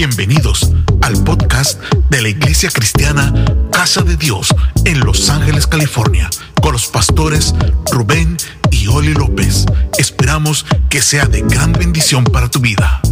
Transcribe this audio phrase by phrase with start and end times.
[0.00, 0.72] Bienvenidos
[1.02, 3.34] al podcast de la Iglesia Cristiana
[3.70, 4.48] Casa de Dios
[4.86, 6.30] en Los Ángeles, California,
[6.62, 7.54] con los pastores
[7.92, 8.38] Rubén
[8.70, 9.66] y Oli López.
[9.98, 13.02] Esperamos que sea de gran bendición para tu vida.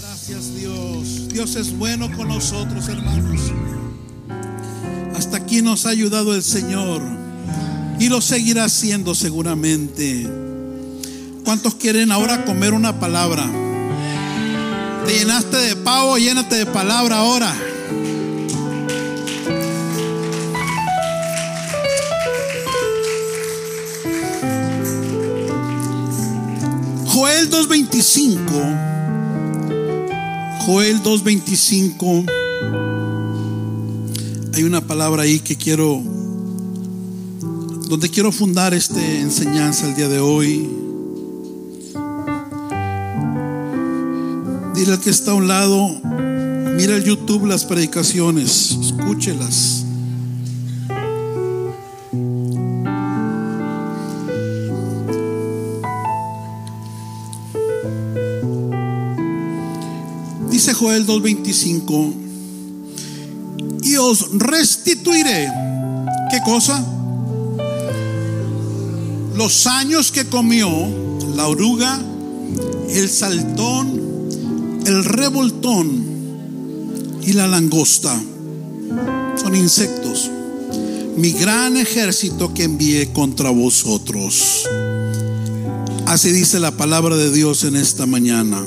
[0.00, 1.28] Gracias Dios.
[1.28, 3.52] Dios es bueno con nosotros, hermanos.
[5.16, 7.02] Hasta aquí nos ha ayudado el Señor
[8.00, 10.28] y lo seguirá haciendo seguramente.
[11.44, 13.48] ¿Cuántos quieren ahora comer una palabra?
[15.06, 17.54] Te llenaste de pavo, llénate de palabra ahora.
[27.06, 28.94] Joel 2.25.
[30.66, 32.24] Joel 2.25.
[34.54, 36.02] Hay una palabra ahí que quiero,
[37.88, 40.83] donde quiero fundar esta enseñanza el día de hoy.
[44.74, 45.88] Dile al que está a un lado,
[46.76, 49.84] mira el YouTube las predicaciones, escúchelas.
[60.50, 62.14] Dice Joel 2.25,
[63.84, 65.52] y os restituiré,
[66.32, 66.84] ¿qué cosa?
[69.36, 70.68] Los años que comió
[71.36, 72.00] la oruga,
[72.88, 74.03] el saltón,
[74.86, 76.04] el revoltón
[77.22, 78.20] y la langosta.
[79.36, 80.30] Son insectos.
[81.16, 84.68] Mi gran ejército que envié contra vosotros.
[86.06, 88.62] Así dice la palabra de Dios en esta mañana.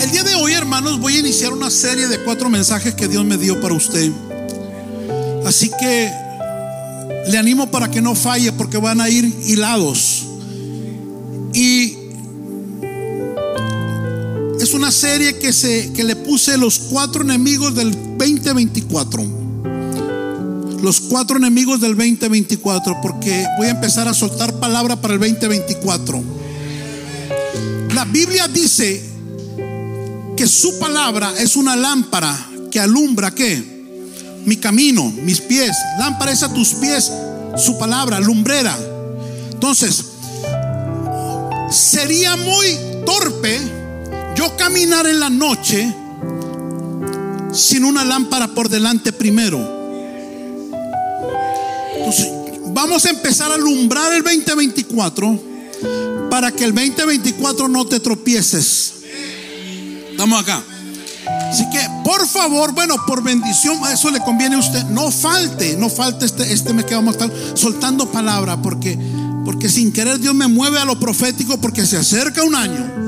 [0.00, 3.24] El día de hoy, hermanos, voy a iniciar una serie de cuatro mensajes que Dios
[3.24, 4.10] me dio para usted.
[5.46, 6.10] Así que
[7.28, 10.26] le animo para que no falle porque van a ir hilados.
[15.12, 19.22] Serie que, se, que le puse los cuatro enemigos del 2024.
[20.80, 26.22] Los cuatro enemigos del 2024, porque voy a empezar a soltar palabra para el 2024.
[27.94, 29.02] La Biblia dice
[30.34, 33.62] que su palabra es una lámpara que alumbra qué?
[34.46, 35.76] Mi camino, mis pies.
[35.98, 37.12] Lámpara es a tus pies,
[37.58, 38.74] su palabra, lumbrera.
[39.52, 40.06] Entonces,
[41.70, 43.81] sería muy torpe
[44.42, 45.94] yo caminar en la noche
[47.52, 49.58] sin una lámpara por delante primero.
[52.66, 55.40] Vamos a empezar a alumbrar el 2024
[56.28, 58.94] para que el 2024 no te tropieces.
[60.10, 60.60] Estamos acá.
[61.48, 64.84] Así que, por favor, bueno, por bendición, a eso le conviene a usted.
[64.86, 68.98] No falte, no falte este, este mes que vamos a estar soltando palabra, porque,
[69.44, 73.01] porque sin querer Dios me mueve a lo profético, porque se acerca un año.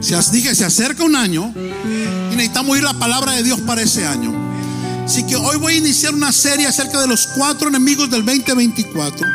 [0.00, 4.06] Se, dije, se acerca un año y necesitamos oír la palabra de Dios para ese
[4.06, 4.34] año.
[5.04, 9.26] Así que hoy voy a iniciar una serie acerca de los cuatro enemigos del 2024.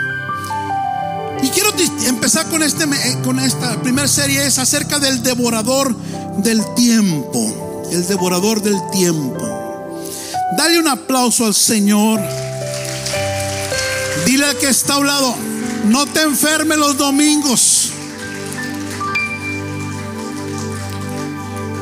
[1.41, 1.73] Y quiero
[2.05, 2.85] empezar con, este,
[3.23, 5.95] con esta primera serie, es acerca del devorador
[6.37, 7.87] del tiempo.
[7.91, 9.97] El devorador del tiempo.
[10.57, 12.19] Dale un aplauso al Señor.
[14.25, 15.35] Dile al que está a un lado,
[15.85, 17.80] no te enfermes los domingos.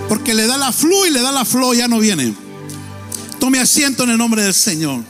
[0.10, 2.34] Porque le da la flu y le da la flo, ya no viene.
[3.40, 5.04] Tome asiento en el nombre del Señor.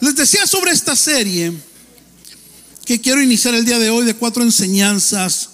[0.00, 1.52] Les decía sobre esta serie
[2.84, 5.50] que quiero iniciar el día de hoy de cuatro enseñanzas.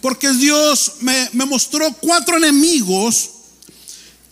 [0.00, 3.30] Porque Dios me, me, mostró cuatro enemigos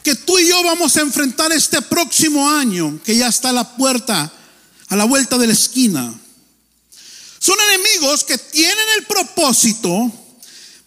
[0.04, 3.76] que tú y yo vamos a enfrentar este próximo año, que ya está a la
[3.76, 4.32] puerta,
[4.88, 6.14] a la vuelta de la esquina.
[7.38, 10.12] Son enemigos que tienen el propósito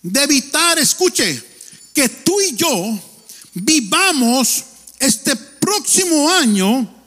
[0.01, 1.41] de evitar, escuche,
[1.93, 2.99] que tú y yo
[3.53, 4.63] vivamos
[4.99, 7.01] este próximo año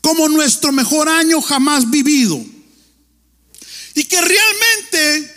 [0.00, 2.44] como nuestro mejor año jamás vivido.
[3.94, 5.36] Y que realmente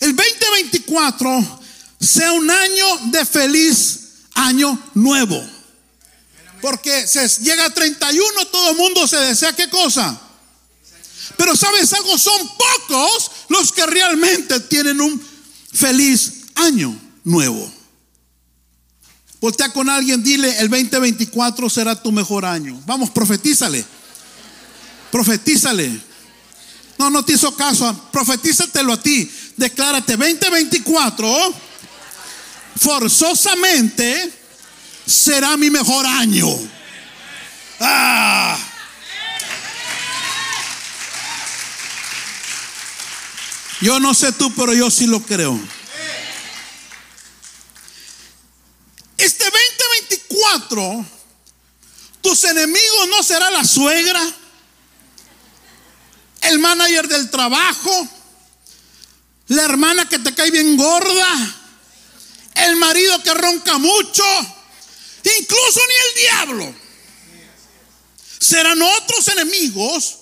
[0.00, 1.60] el 2024
[2.00, 4.00] sea un año de feliz
[4.34, 5.40] año nuevo.
[6.60, 10.20] Porque se llega a 31, todo el mundo se desea qué cosa.
[11.40, 15.18] Pero sabes algo, son pocos los que realmente tienen un
[15.72, 16.94] feliz año
[17.24, 17.72] nuevo.
[19.40, 22.78] Voltea con alguien, dile, el 2024 será tu mejor año.
[22.84, 23.82] Vamos, profetízale.
[25.10, 25.98] Profetízale.
[26.98, 27.90] No, no te hizo caso.
[28.12, 29.30] Profetízatelo a ti.
[29.56, 31.54] Declárate 2024
[32.76, 34.30] forzosamente
[35.06, 36.48] será mi mejor año.
[37.80, 38.58] Ah.
[43.80, 45.58] Yo no sé tú, pero yo sí lo creo.
[49.16, 51.06] Este 2024,
[52.20, 54.20] tus enemigos no será la suegra,
[56.42, 58.08] el manager del trabajo,
[59.48, 61.56] la hermana que te cae bien gorda,
[62.54, 64.24] el marido que ronca mucho,
[65.38, 66.74] incluso ni el diablo.
[68.38, 70.16] Serán otros enemigos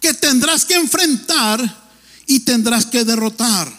[0.00, 1.77] que tendrás que enfrentar
[2.28, 3.72] y tendrás que derrotar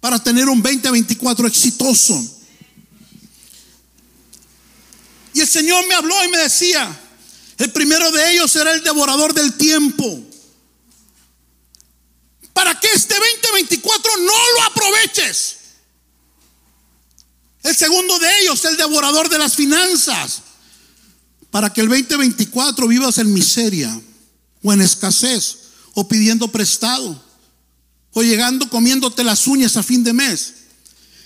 [0.00, 2.36] para tener un 2024 exitoso.
[5.34, 7.00] Y el Señor me habló y me decía,
[7.58, 10.24] el primero de ellos será el devorador del tiempo.
[12.54, 15.56] Para que este 2024 no lo aproveches.
[17.62, 20.42] El segundo de ellos, el devorador de las finanzas.
[21.50, 24.00] Para que el 2024 vivas en miseria
[24.62, 25.67] o en escasez
[25.98, 27.20] o pidiendo prestado
[28.12, 30.54] o llegando comiéndote las uñas a fin de mes.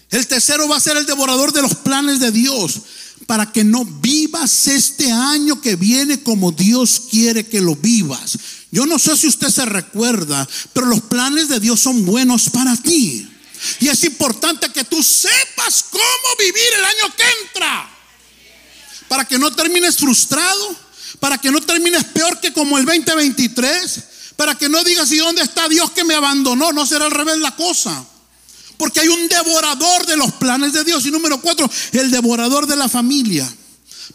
[0.08, 2.80] El tercero va a ser el devorador de los planes de Dios
[3.26, 8.38] para que no vivas este año que viene como Dios quiere que lo vivas.
[8.70, 12.74] Yo no sé si usted se recuerda, pero los planes de Dios son buenos para
[12.74, 13.28] ti.
[13.80, 17.90] Y es importante que tú sepas cómo vivir el año que entra.
[19.06, 20.74] Para que no termines frustrado,
[21.20, 24.11] para que no termines peor que como el 2023,
[24.42, 26.72] para que no digas, ¿y dónde está Dios que me abandonó?
[26.72, 28.04] No será al revés la cosa.
[28.76, 31.06] Porque hay un devorador de los planes de Dios.
[31.06, 33.48] Y número cuatro, el devorador de la familia.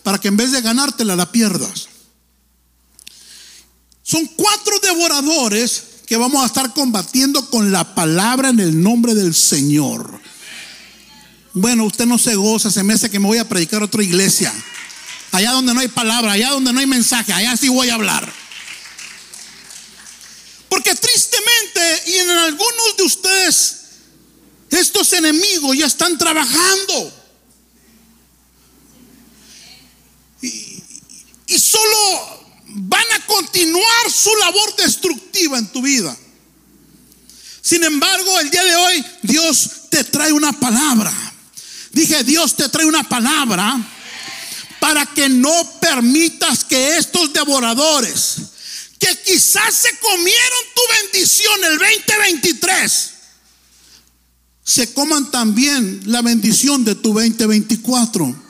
[0.03, 1.87] Para que en vez de ganártela, la pierdas.
[4.03, 9.33] Son cuatro devoradores que vamos a estar combatiendo con la palabra en el nombre del
[9.33, 10.19] Señor.
[11.53, 14.03] Bueno, usted no se goza, se me hace que me voy a predicar a otra
[14.03, 14.53] iglesia.
[15.31, 18.29] Allá donde no hay palabra, allá donde no hay mensaje, allá sí voy a hablar.
[20.69, 23.77] Porque tristemente, y en algunos de ustedes,
[24.69, 27.13] estos enemigos ya están trabajando.
[30.41, 30.83] Y,
[31.59, 36.15] solo van a continuar su labor destructiva en tu vida.
[37.61, 41.13] Sin embargo, el día de hoy Dios te trae una palabra.
[41.91, 43.79] Dije, Dios te trae una palabra
[44.79, 48.37] para que no permitas que estos devoradores
[48.99, 53.09] que quizás se comieron tu bendición el 2023,
[54.63, 58.43] se coman también la bendición de tu 2024.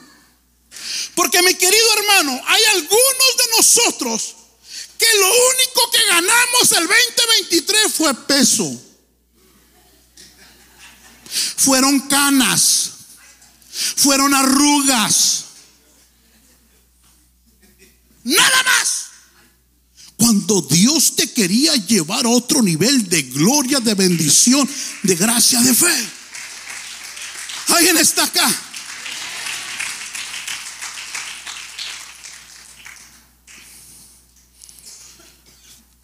[1.14, 4.34] Porque mi querido hermano, hay algunos de nosotros
[4.98, 8.82] que lo único que ganamos el 2023 fue peso.
[11.56, 12.90] Fueron canas,
[13.96, 15.44] fueron arrugas.
[18.24, 19.07] Nada más.
[20.18, 24.68] Cuando Dios te quería llevar a otro nivel de gloria, de bendición,
[25.04, 26.08] de gracia, de fe.
[27.68, 28.62] Alguien está acá.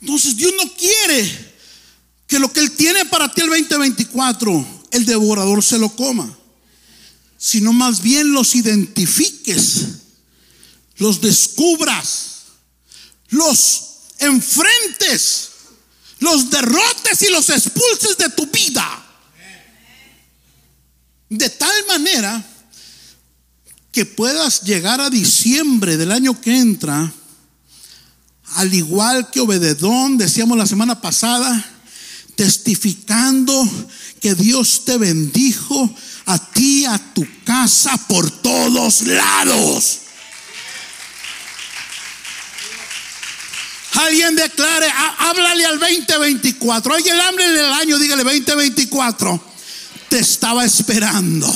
[0.00, 1.55] Entonces Dios no quiere
[2.28, 6.38] que lo que Él tiene para ti el 2024, el devorador se lo coma,
[7.37, 9.87] sino más bien los identifiques,
[10.99, 12.43] los descubras,
[13.28, 13.94] los
[14.25, 15.51] enfrentes,
[16.20, 19.03] los derrotes y los expulses de tu vida.
[21.29, 22.44] De tal manera
[23.93, 27.13] que puedas llegar a diciembre del año que entra,
[28.56, 31.65] al igual que Obededón, decíamos la semana pasada,
[32.37, 33.69] testificando
[34.20, 35.94] que Dios te bendijo
[36.27, 40.01] a ti, a tu casa, por todos lados.
[43.94, 46.94] Alguien declare, háblale al 2024.
[46.94, 49.41] Alguien háblale el año, dígale 2024.
[50.08, 51.53] Te estaba esperando.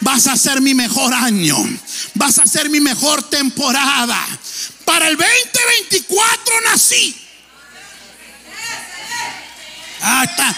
[0.00, 1.56] Vas a ser mi mejor año.
[2.14, 4.18] Vas a ser mi mejor temporada.
[4.84, 7.16] Para el 2024 nací.
[10.00, 10.56] Ah, está,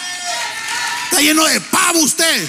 [1.05, 2.49] está lleno de pavo usted.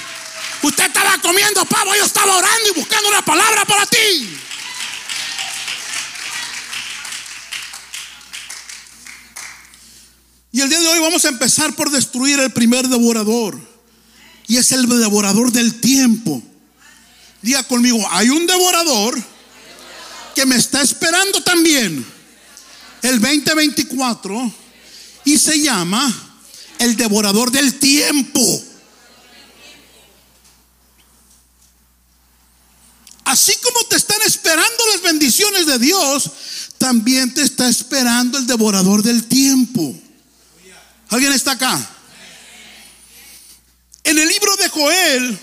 [0.62, 4.41] Usted estaba comiendo pavo, yo estaba orando y buscando una palabra para ti.
[10.52, 13.60] Y el día de hoy vamos a empezar por destruir el primer devorador.
[14.48, 16.44] Y es el devorador del tiempo.
[17.42, 19.22] Diga conmigo, hay un devorador
[20.36, 22.06] que me está esperando también
[23.02, 24.54] el 2024
[25.26, 26.14] y se llama
[26.80, 28.64] el devorador del tiempo.
[33.24, 36.30] Así como te están esperando las bendiciones de Dios,
[36.78, 39.96] también te está esperando el devorador del tiempo.
[41.12, 41.78] ¿Alguien está acá?
[44.06, 45.40] En el libro de Joel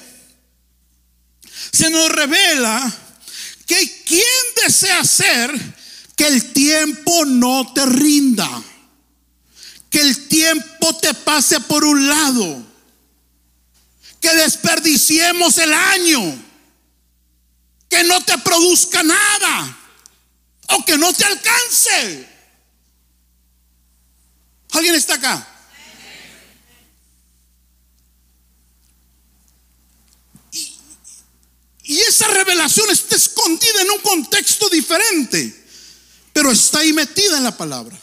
[1.72, 2.90] se nos revela
[3.66, 4.25] que quien
[4.64, 5.76] desea hacer
[6.16, 8.48] que el tiempo no te rinda,
[9.90, 12.66] que el tiempo te pase por un lado,
[14.22, 16.44] que desperdiciemos el año,
[17.90, 19.78] que no te produzca nada
[20.70, 22.26] o que no te alcance.
[24.70, 25.56] ¿Alguien está acá?
[31.88, 35.64] Y esa revelación está escondida en un contexto diferente,
[36.35, 37.99] pero está ahí metida en la palabra.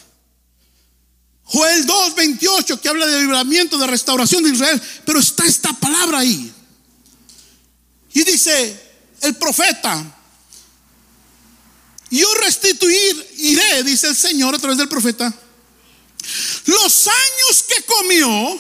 [1.44, 6.18] Joel 2, 28, que habla de libramiento, de restauración de Israel, pero está esta palabra
[6.18, 6.51] ahí.
[8.12, 8.82] Y dice
[9.22, 10.04] el profeta,
[12.10, 15.32] yo restituir iré, dice el Señor a través del profeta,
[16.65, 18.60] los años que comió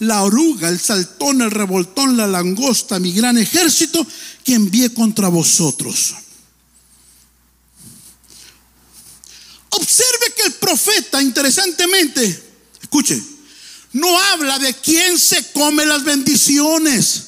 [0.00, 4.06] la oruga, el saltón, el revoltón, la langosta, mi gran ejército
[4.44, 6.14] que envié contra vosotros.
[9.70, 13.22] Observe que el profeta, interesantemente, escuche,
[13.92, 17.24] no habla de quién se come las bendiciones,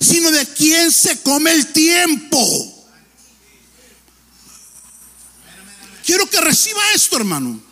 [0.00, 2.86] sino de quién se come el tiempo.
[6.04, 7.71] Quiero que reciba esto, hermano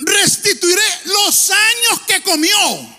[0.00, 2.98] restituiré los años que comió.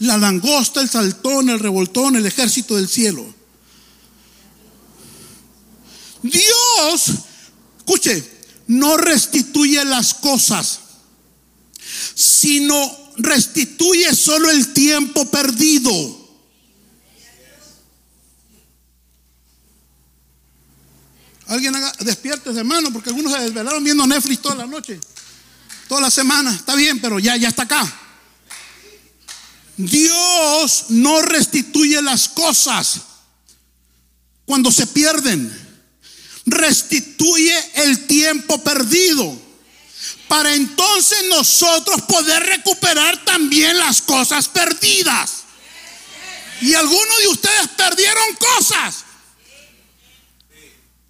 [0.00, 3.24] La langosta, el saltón, el revoltón, el ejército del cielo.
[6.22, 7.10] Dios,
[7.78, 8.24] escuche,
[8.66, 10.80] no restituye las cosas,
[12.14, 12.74] sino
[13.16, 16.23] restituye solo el tiempo perdido.
[21.54, 24.98] Alguien haga, despierte, hermano, porque algunos se desvelaron viendo Netflix toda la noche,
[25.88, 26.52] toda la semana.
[26.52, 28.00] Está bien, pero ya, ya está acá.
[29.76, 33.00] Dios no restituye las cosas
[34.44, 35.62] cuando se pierden.
[36.46, 39.40] Restituye el tiempo perdido
[40.26, 45.44] para entonces nosotros poder recuperar también las cosas perdidas.
[46.62, 49.03] Y algunos de ustedes perdieron cosas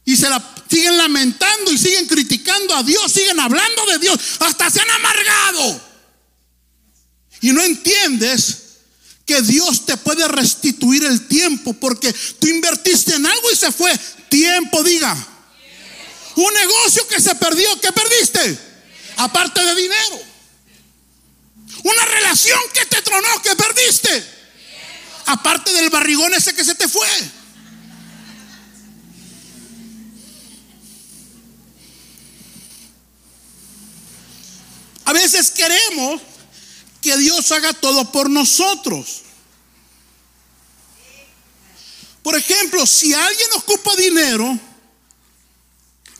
[0.04, 4.70] y se la siguen lamentando y siguen criticando a Dios, siguen hablando de Dios, hasta
[4.70, 5.80] se han amargado.
[7.40, 8.58] Y no entiendes
[9.26, 13.96] que Dios te puede restituir el tiempo porque tú invertiste en algo y se fue.
[14.28, 15.14] Tiempo, diga.
[16.36, 18.58] Un negocio que se perdió, ¿qué perdiste?
[19.16, 20.20] Aparte de dinero.
[21.84, 24.24] Una relación que te tronó, ¿qué perdiste?
[25.26, 27.08] Aparte del barrigón ese que se te fue.
[35.14, 36.20] Veces queremos
[37.00, 39.22] que Dios haga todo por nosotros.
[42.22, 44.58] Por ejemplo, si alguien ocupa dinero,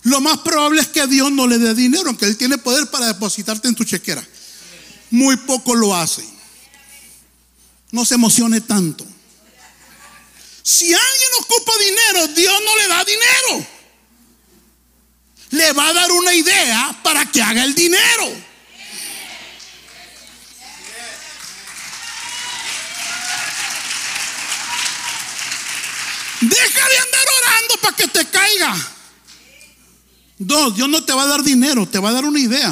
[0.02, 3.06] lo más probable es que Dios no le dé dinero, aunque Él tiene poder para
[3.06, 4.26] depositarte en tu chequera.
[5.10, 6.24] Muy poco lo hace.
[7.90, 9.06] No se emocione tanto.
[10.62, 13.66] Si alguien ocupa dinero, Dios no le da dinero.
[15.50, 18.53] Le va a dar una idea para que haga el dinero.
[26.54, 28.76] Deja de andar orando para que te caiga.
[30.38, 32.70] Dos, Dios no te va a dar dinero, te va a dar una idea.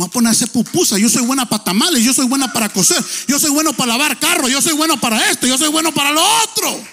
[0.00, 0.98] Va a ponerse pupusa.
[0.98, 4.18] Yo soy buena para tamales, yo soy buena para coser, yo soy bueno para lavar
[4.18, 6.84] carro, yo soy bueno para esto, yo soy bueno para lo otro.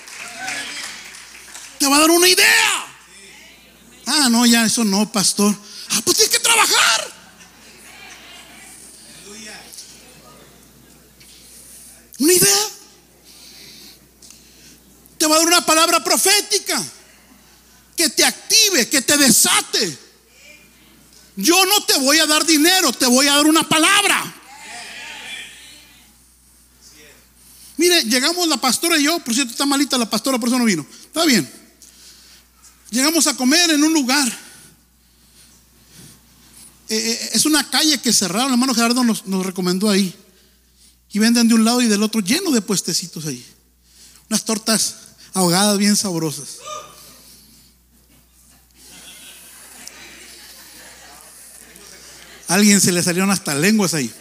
[1.80, 2.86] Te va a dar una idea.
[4.06, 5.56] Ah, no, ya eso no, pastor.
[5.90, 7.14] Ah, pues tienes que trabajar.
[12.18, 12.75] Una idea
[15.26, 16.80] te va a dar una palabra profética
[17.98, 19.98] que te active, que te desate.
[21.36, 24.36] Yo no te voy a dar dinero, te voy a dar una palabra.
[27.78, 30.66] Mire, llegamos la pastora y yo, por cierto está malita la pastora, por eso no
[30.66, 30.86] vino.
[31.06, 31.52] Está bien.
[32.92, 34.28] Llegamos a comer en un lugar.
[36.88, 40.16] Eh, eh, es una calle que cerraron, el hermano Gerardo nos, nos recomendó ahí.
[41.12, 43.44] Y venden de un lado y del otro lleno de puestecitos ahí.
[44.30, 45.05] Unas tortas
[45.36, 46.58] ahogadas bien sabrosas.
[52.48, 54.12] alguien se le salieron hasta lenguas ahí.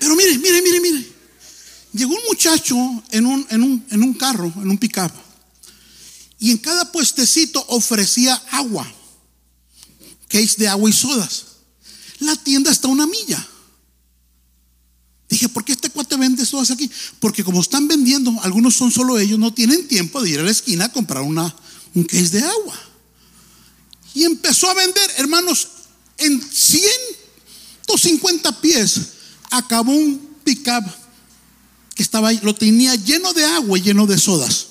[0.00, 1.12] Pero mire, mire, mire, mire.
[1.92, 2.76] Llegó un muchacho
[3.10, 5.12] en un, en un, en un carro, en un pickup.
[6.38, 8.90] Y en cada puestecito ofrecía agua.
[10.28, 11.44] case de agua y sodas.
[12.18, 13.46] La tienda está a una milla.
[15.34, 16.88] Dije, ¿por qué este cuate vende sodas aquí?
[17.18, 20.52] Porque como están vendiendo, algunos son solo ellos, no tienen tiempo de ir a la
[20.52, 21.52] esquina a comprar una,
[21.92, 22.78] un case de agua.
[24.14, 25.66] Y empezó a vender, hermanos,
[26.18, 29.00] en 150 pies
[29.50, 30.84] acabó un pickup
[31.96, 34.66] que estaba ahí, lo tenía lleno de agua y lleno de sodas.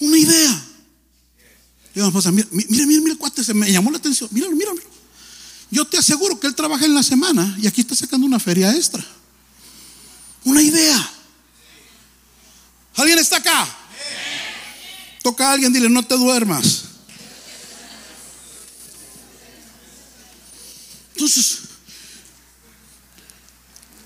[0.00, 0.66] Una idea.
[1.94, 4.28] Digo, mira, mira, mira, el cuate, se me llamó la atención.
[4.32, 4.93] Míralo, míralo.
[5.74, 8.72] Yo te aseguro que él trabaja en la semana y aquí está sacando una feria
[8.72, 9.04] extra.
[10.44, 11.12] Una idea.
[12.94, 13.66] ¿Alguien está acá?
[15.24, 16.84] Toca a alguien, dile, no te duermas.
[21.14, 21.58] Entonces,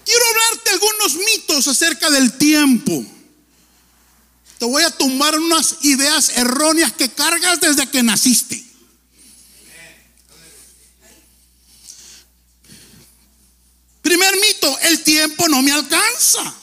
[0.07, 3.05] quiero hablarte algunos mitos acerca del tiempo.
[4.59, 8.69] Te voy a tomar unas ideas erróneas que cargas desde que naciste.
[14.09, 15.03] Primer mito, el
[15.49, 16.55] no me alcanza.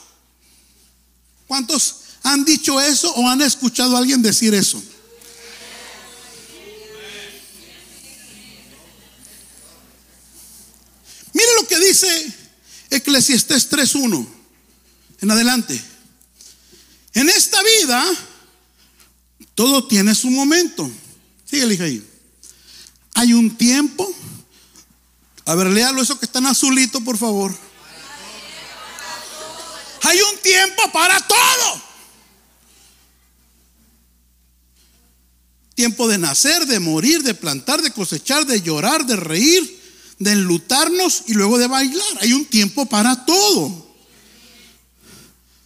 [1.47, 4.81] ¿Cuántos han dicho eso o han escuchado a alguien decir eso?
[11.33, 12.33] Mire lo que dice
[12.89, 14.25] Eclesiastés 3.1
[15.21, 15.81] en adelante.
[17.13, 18.05] En esta vida
[19.53, 20.89] todo tiene su momento.
[21.45, 22.05] Sigue, ahí.
[23.13, 24.09] Hay un tiempo.
[25.45, 27.55] A ver, léalo eso que está en azulito, por favor.
[30.05, 31.81] Hay un tiempo para todo.
[35.73, 39.81] Tiempo de nacer, de morir, de plantar, de cosechar, de llorar, de reír,
[40.19, 42.17] de enlutarnos y luego de bailar.
[42.21, 43.83] Hay un tiempo para todo.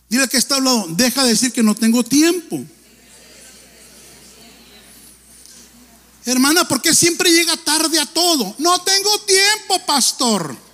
[0.07, 2.63] Dile que está hablando, deja de decir que no tengo tiempo.
[6.25, 8.55] Hermana, ¿por qué siempre llega tarde a todo?
[8.57, 10.68] No tengo tiempo, pastor.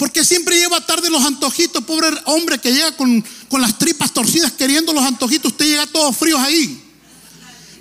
[0.00, 4.50] Porque siempre lleva tarde los antojitos, pobre hombre que llega con, con las tripas torcidas
[4.50, 6.82] queriendo los antojitos, usted llega todos fríos ahí.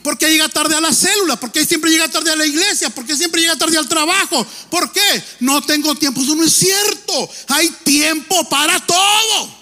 [0.04, 1.40] ¿Por qué llega tarde a la célula?
[1.40, 2.90] ¿Por qué siempre llega tarde a la iglesia?
[2.90, 4.46] ¿Por qué siempre llega tarde al trabajo?
[4.70, 5.24] ¿Por qué?
[5.40, 6.20] No tengo tiempo.
[6.20, 7.30] Eso no es cierto.
[7.48, 9.56] Hay tiempo para todo.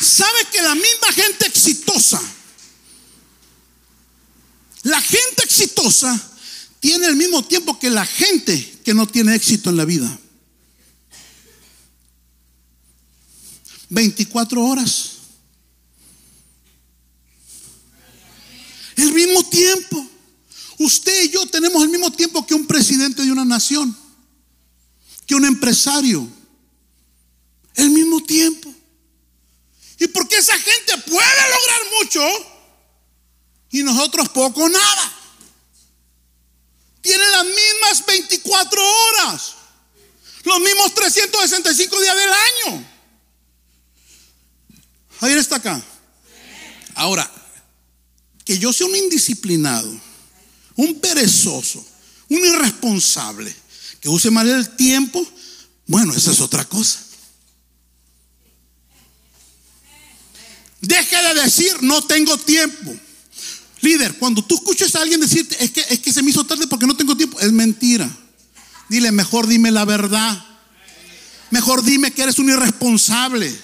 [0.00, 2.20] ¿Sabe que la misma gente exitosa,
[4.88, 6.30] la gente exitosa
[6.80, 10.18] tiene el mismo tiempo que la gente que no tiene éxito en la vida?
[13.90, 15.12] 24 horas.
[18.96, 20.06] El mismo tiempo.
[20.78, 23.96] Usted y yo tenemos el mismo tiempo que un presidente de una nación,
[25.26, 26.28] que un empresario.
[27.74, 28.72] El mismo tiempo.
[29.98, 32.57] ¿Y por qué esa gente puede lograr mucho
[33.70, 35.12] y nosotros poco nada?
[37.00, 39.54] Tienen las mismas 24 horas,
[40.44, 42.86] los mismos 365 días del año.
[45.20, 45.82] Javier está acá.
[46.94, 47.30] Ahora,
[48.44, 49.88] que yo sea un indisciplinado,
[50.76, 51.84] un perezoso,
[52.28, 53.54] un irresponsable,
[54.00, 55.26] que use mal el tiempo,
[55.86, 57.00] bueno, esa es otra cosa.
[60.80, 62.94] Deje de decir, no tengo tiempo.
[63.80, 66.66] Líder, cuando tú escuches a alguien decirte, es que, es que se me hizo tarde
[66.66, 68.08] porque no tengo tiempo, es mentira.
[68.88, 70.44] Dile, mejor dime la verdad.
[71.50, 73.54] Mejor dime que eres un irresponsable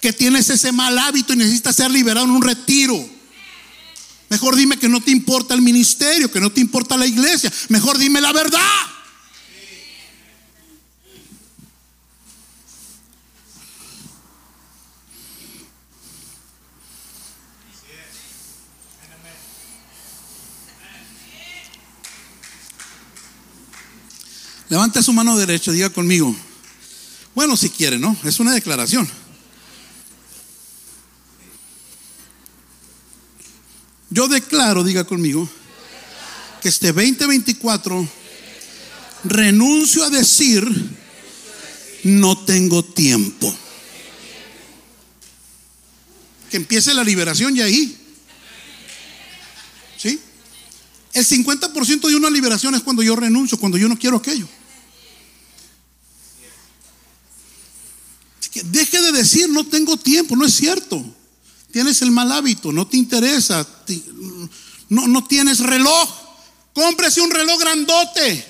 [0.00, 3.08] que tienes ese mal hábito y necesitas ser liberado en un retiro.
[4.28, 7.52] Mejor dime que no te importa el ministerio, que no te importa la iglesia.
[7.68, 8.60] Mejor dime la verdad.
[24.68, 26.34] Levanta su mano derecha, diga conmigo.
[27.34, 28.16] Bueno, si quiere, ¿no?
[28.24, 29.08] Es una declaración.
[34.10, 35.48] Yo declaro, diga conmigo,
[36.60, 38.08] que este 2024
[39.24, 40.66] renuncio a decir,
[42.04, 43.54] no tengo tiempo.
[46.50, 47.96] Que empiece la liberación ya ahí.
[49.98, 50.20] ¿Sí?
[51.12, 54.48] El 50% de una liberación es cuando yo renuncio, cuando yo no quiero aquello.
[58.64, 61.04] Deje de decir no tengo tiempo, no es cierto.
[61.72, 63.66] Tienes el mal hábito, no te interesa,
[64.88, 66.08] no, no tienes reloj.
[66.72, 68.46] Cómprese un reloj grandote.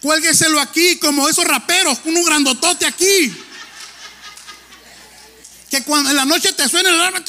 [0.00, 3.32] Cuélgueselo aquí como esos raperos, un grandotote aquí.
[5.70, 7.22] que cuando en la noche te suene el alarma.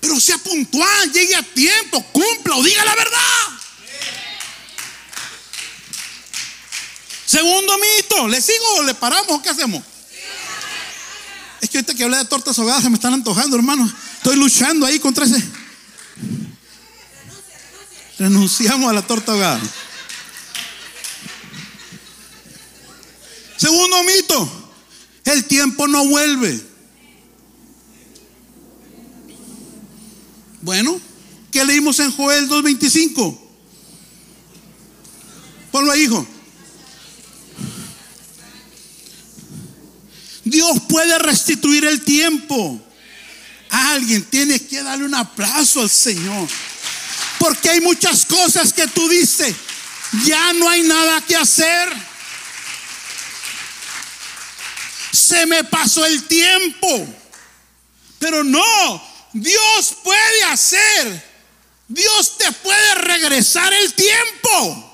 [0.00, 3.61] Pero sea puntual, llegue a tiempo, cumpla o diga la verdad.
[7.32, 9.82] Segundo mito, ¿le sigo o le paramos qué hacemos?
[11.62, 13.90] Es que ahorita que hablé de tortas ahogadas se me están antojando, hermano.
[14.16, 15.42] Estoy luchando ahí contra ese.
[18.18, 19.58] Renunciamos a la torta ahogada.
[23.56, 24.70] Segundo mito,
[25.24, 26.62] el tiempo no vuelve.
[30.60, 31.00] Bueno,
[31.50, 33.38] ¿qué leímos en Joel 2.25?
[35.70, 36.26] Ponlo ahí, hijo.
[40.52, 42.80] Dios puede restituir el tiempo.
[43.70, 46.48] Alguien tiene que darle un aplauso al Señor.
[47.38, 49.54] Porque hay muchas cosas que tú dices,
[50.24, 52.12] ya no hay nada que hacer.
[55.12, 57.06] se me pasó el tiempo.
[58.18, 61.32] Pero no, Dios puede hacer,
[61.88, 64.91] Dios te puede regresar el tiempo.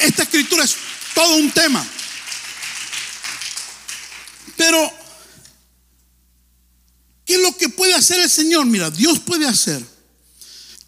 [0.00, 0.76] Esta, escritura es
[1.14, 1.86] todo un tema.
[4.56, 4.92] Pero,
[7.24, 8.66] ¿qué es lo que puede hacer el Señor?
[8.66, 9.84] Mira, Dios puede hacer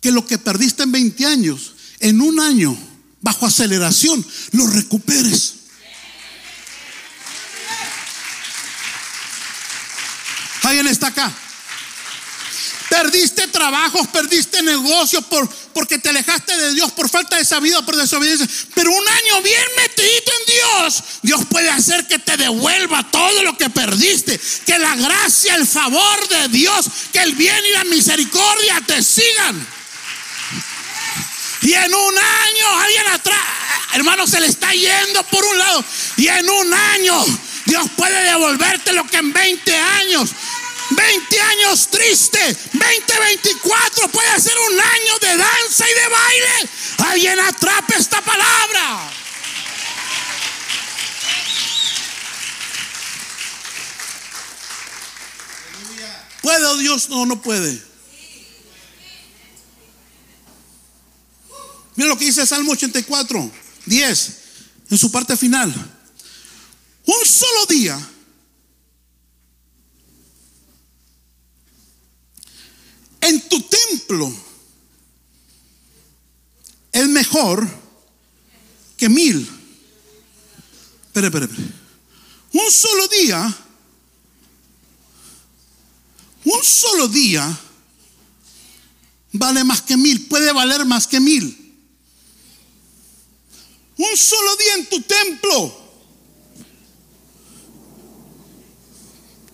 [0.01, 2.77] que lo que perdiste en 20 años, en un año,
[3.21, 5.55] bajo aceleración, lo recuperes.
[10.63, 11.35] ¿Alguien está acá?
[12.89, 17.97] Perdiste trabajos, perdiste negocios por, porque te alejaste de Dios por falta de sabiduría, por
[17.97, 18.49] desobediencia.
[18.75, 23.59] Pero un año bien metido en Dios, Dios puede hacer que te devuelva todo lo
[23.59, 24.41] que perdiste.
[24.65, 29.67] Que la gracia, el favor de Dios, que el bien y la misericordia te sigan.
[31.61, 33.45] Y en un año, alguien atrás,
[33.95, 35.85] hermano, se le está yendo por un lado.
[36.17, 37.25] Y en un año,
[37.67, 40.31] Dios puede devolverte lo que en 20 años.
[40.91, 42.39] 20 años triste,
[42.73, 46.71] 2024 puede ser un año de danza y de baile.
[46.99, 49.13] Alguien atrape esta palabra.
[56.43, 57.09] ¿Puede o Dios?
[57.11, 57.83] No, no puede.
[61.97, 63.51] Mira lo que dice Salmo 84,
[63.87, 64.39] 10,
[64.91, 65.69] en su parte final.
[67.05, 67.99] Un solo día
[73.29, 74.33] en tu templo
[76.93, 77.69] es mejor
[78.97, 79.49] que mil.
[81.07, 81.69] Espera, espera, espera.
[82.53, 83.59] Un solo día,
[86.45, 87.61] un solo día
[89.33, 91.55] vale más que mil, puede valer más que mil.
[93.97, 95.88] Un solo día en tu templo.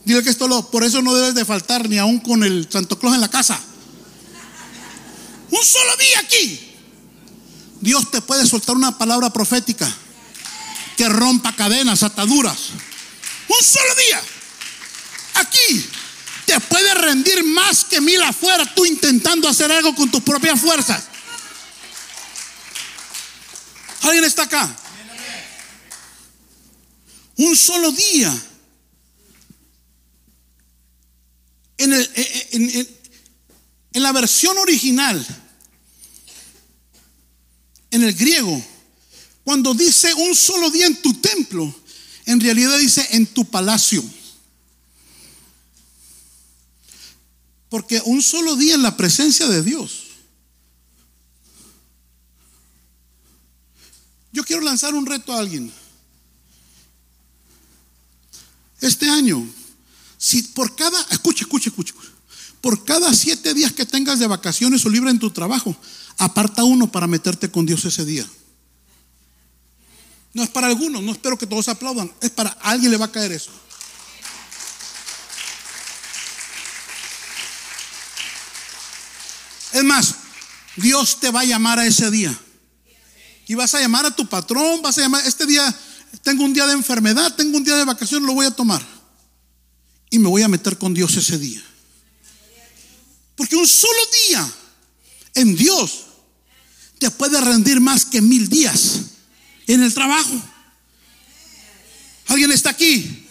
[0.05, 2.99] Dile que esto lo, por eso no debes de faltar ni aún con el Santo
[2.99, 3.59] Claus en la casa.
[5.51, 6.61] Un solo día aquí.
[7.81, 9.91] Dios te puede soltar una palabra profética
[10.97, 12.71] que rompa cadenas, ataduras.
[13.49, 14.23] Un solo día.
[15.35, 15.87] Aquí
[16.47, 21.05] te puede rendir más que mil afuera tú intentando hacer algo con tus propias fuerzas.
[24.03, 24.77] ¿Alguien está acá?
[27.37, 28.35] Un solo día.
[31.79, 32.89] En, en,
[34.03, 35.25] la versión original,
[37.91, 38.63] en el griego,
[39.45, 41.75] cuando dice un solo día en tu templo,
[42.27, 44.05] en realidad dice en tu palacio.
[47.69, 50.05] Porque un solo día en la presencia de Dios
[54.35, 55.73] Yo quiero lanzar un reto a alguien.
[58.81, 59.49] Este año,
[60.25, 61.93] si por cada, escucha, escucha, escucha,
[62.63, 65.77] por cada siete días que tengas de vacaciones o libre en tu trabajo,
[66.17, 68.27] aparta uno para meterte con Dios ese día.
[70.33, 73.13] No es para algunos, no espero que todos aplaudan, es para alguien le va a
[73.13, 73.51] caer eso.
[79.75, 80.15] Es más,
[80.77, 82.35] Dios te va a llamar a ese día.
[83.47, 85.79] Y vas a llamar a tu patrón, vas a llamar, este día
[86.23, 88.95] tengo un día de enfermedad, tengo un día de vacación, lo voy a tomar.
[90.15, 91.61] Y me voy a meter con Dios ese día.
[93.35, 93.99] Porque un solo
[94.29, 94.55] día
[95.35, 96.05] en Dios
[97.01, 99.01] te puede rendir más que mil días
[99.67, 100.41] en el trabajo.
[102.29, 103.27] ¿Alguien está aquí?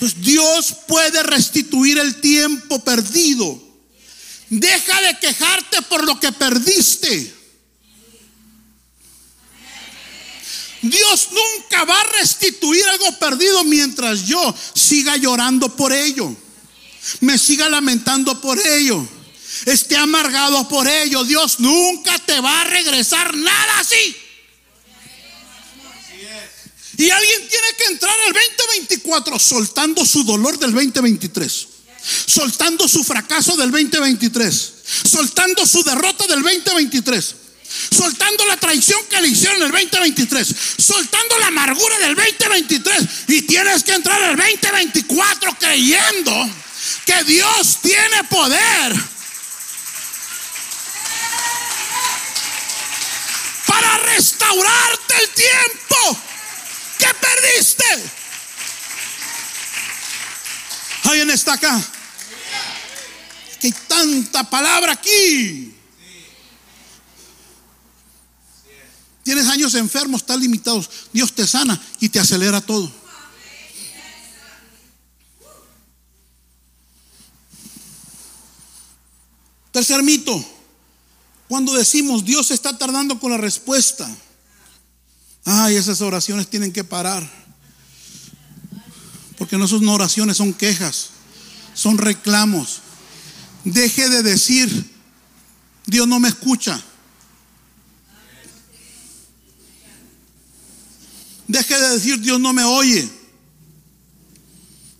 [0.00, 3.62] Pues Dios puede restituir el tiempo perdido.
[4.50, 7.32] Deja de quejarte por lo que perdiste.
[10.82, 16.34] Dios nunca va a restituir algo perdido mientras yo siga llorando por ello.
[17.20, 19.06] Me siga lamentando por ello.
[19.64, 21.24] Esté amargado por ello.
[21.24, 24.16] Dios nunca te va a regresar nada así.
[26.98, 31.68] Y alguien tiene que entrar al 2024 soltando su dolor del 2023.
[32.26, 34.72] Soltando su fracaso del 2023.
[35.04, 37.41] Soltando su derrota del 2023
[37.90, 43.82] soltando la traición que le hicieron el 2023, soltando la amargura del 2023 y tienes
[43.84, 46.50] que entrar al 2024 creyendo
[47.04, 48.94] que Dios tiene poder
[53.66, 56.20] para restaurarte el tiempo
[56.98, 57.84] que perdiste.
[61.04, 61.80] ¿Alguien está acá?
[63.60, 65.81] Que hay tanta palabra aquí.
[69.22, 70.90] Tienes años enfermos, estás limitados.
[71.12, 72.90] Dios te sana y te acelera todo.
[79.70, 80.44] Tercer mito.
[81.48, 84.08] Cuando decimos Dios está tardando con la respuesta.
[85.44, 87.28] Ay, esas oraciones tienen que parar.
[89.38, 91.08] Porque no son oraciones, son quejas,
[91.74, 92.80] son reclamos.
[93.64, 94.90] Deje de decir,
[95.86, 96.80] Dios no me escucha.
[101.52, 103.06] Deje de decir Dios no me oye.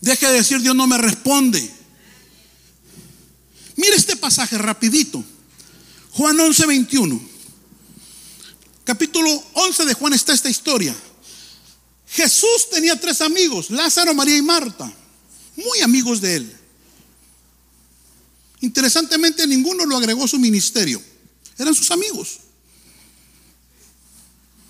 [0.02, 1.58] Deje de decir Dios no me responde.
[3.76, 5.24] Mire este pasaje rapidito.
[6.10, 7.22] Juan 11, 21.
[8.84, 10.94] Capítulo 11 de Juan está esta historia.
[12.08, 14.92] Jesús tenía tres amigos, Lázaro, María y Marta,
[15.56, 16.56] muy amigos de él.
[18.60, 21.02] Interesantemente, ninguno lo agregó a su ministerio.
[21.56, 22.40] Eran sus amigos.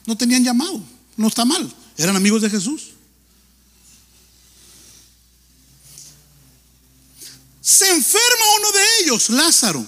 [0.06, 0.91] No tenían llamado.
[1.16, 1.72] No está mal.
[1.96, 2.92] Eran amigos de Jesús.
[7.60, 9.86] Se enferma uno de ellos, Lázaro.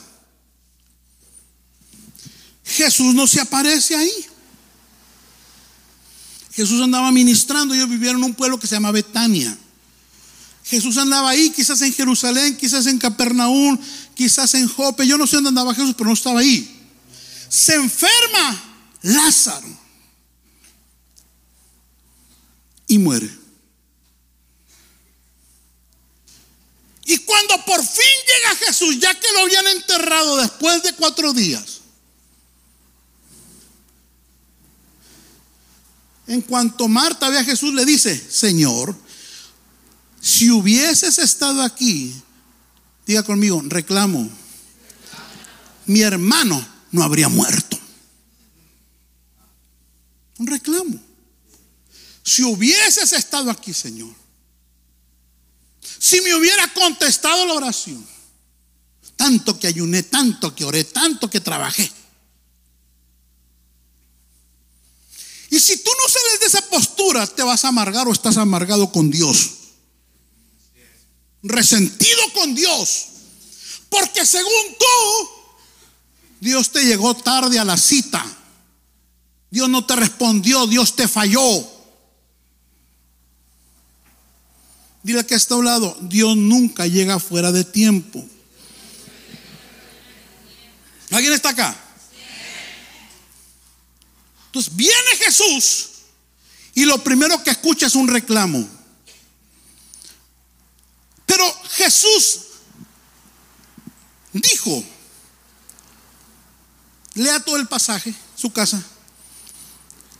[2.65, 4.27] Jesús no se aparece ahí.
[6.53, 9.59] Jesús andaba ministrando, ellos vivían en un pueblo que se llama Betania.
[10.65, 13.79] Jesús andaba ahí, quizás en Jerusalén, quizás en Capernaum,
[14.15, 15.07] quizás en Jope.
[15.07, 16.81] Yo no sé dónde andaba Jesús, pero no estaba ahí.
[17.49, 18.63] Se enferma
[19.03, 19.84] Lázaro
[22.95, 23.31] y muere.
[27.07, 31.81] Y cuando por fin llega Jesús, ya que lo habían enterrado después de cuatro días,
[36.27, 38.97] en cuanto Marta ve a Jesús, le dice, Señor,
[40.21, 42.15] si hubieses estado aquí,
[43.07, 44.31] diga conmigo, reclamo,
[45.87, 47.79] mi hermano no habría muerto.
[50.39, 51.04] Un reclamo.
[52.25, 54.15] Si hubieses estado aquí, Señor,
[55.99, 58.05] si me hubiera contestado la oración,
[59.15, 61.91] tanto que ayuné, tanto que oré, tanto que trabajé.
[65.51, 68.91] Y si tú no sales de esa postura, te vas a amargar o estás amargado
[68.91, 69.51] con Dios.
[71.43, 73.07] Resentido con Dios.
[73.91, 75.29] Porque según tú,
[76.41, 78.25] Dios te llegó tarde a la cita.
[79.51, 81.74] Dios no te respondió, Dios te falló.
[85.05, 88.27] Dile que está a un lado, Dios nunca llega fuera de tiempo.
[91.11, 91.77] ¿Alguien está acá?
[94.47, 95.91] Entonces viene Jesús
[96.75, 98.67] y lo primero que escucha es un reclamo.
[101.27, 102.41] Pero Jesús
[104.33, 104.83] dijo,
[107.13, 108.83] lea todo el pasaje, su casa,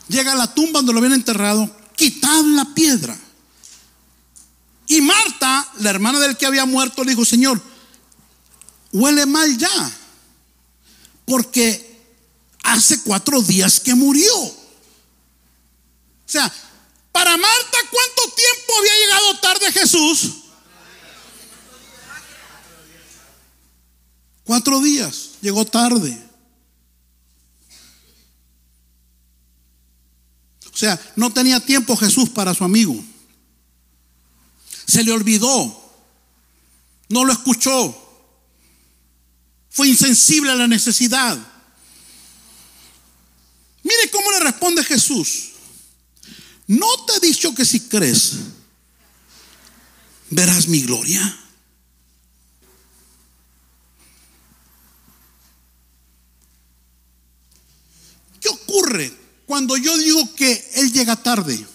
[0.09, 3.19] llega a la tumba donde lo habían enterrado, quitad la piedra.
[4.87, 7.61] Y Marta, la hermana del que había muerto, le dijo, Señor,
[8.93, 9.93] huele mal ya,
[11.25, 12.03] porque
[12.63, 14.35] hace cuatro días que murió.
[14.37, 14.55] O
[16.27, 16.53] sea,
[17.13, 20.33] para Marta, ¿cuánto tiempo había llegado tarde Jesús?
[24.45, 26.23] Cuatro días, llegó tarde.
[30.73, 33.03] O sea, no tenía tiempo Jesús para su amigo.
[34.87, 35.83] Se le olvidó.
[37.09, 38.01] No lo escuchó.
[39.71, 41.37] Fue insensible a la necesidad.
[43.83, 45.51] Mire cómo le responde Jesús.
[46.67, 48.33] ¿No te he dicho que si crees,
[50.31, 51.41] verás mi gloria?
[58.41, 59.13] ¿Qué ocurre
[59.47, 61.74] cuando yo digo que Él llega tarde?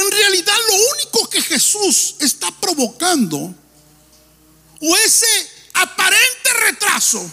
[0.00, 3.54] En realidad lo único que Jesús está provocando
[4.80, 5.26] o ese
[5.74, 7.30] aparente retraso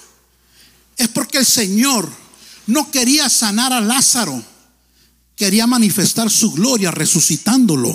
[0.98, 2.12] es porque el Señor
[2.66, 4.44] no quería sanar a Lázaro,
[5.38, 7.90] quería manifestar su gloria resucitándolo.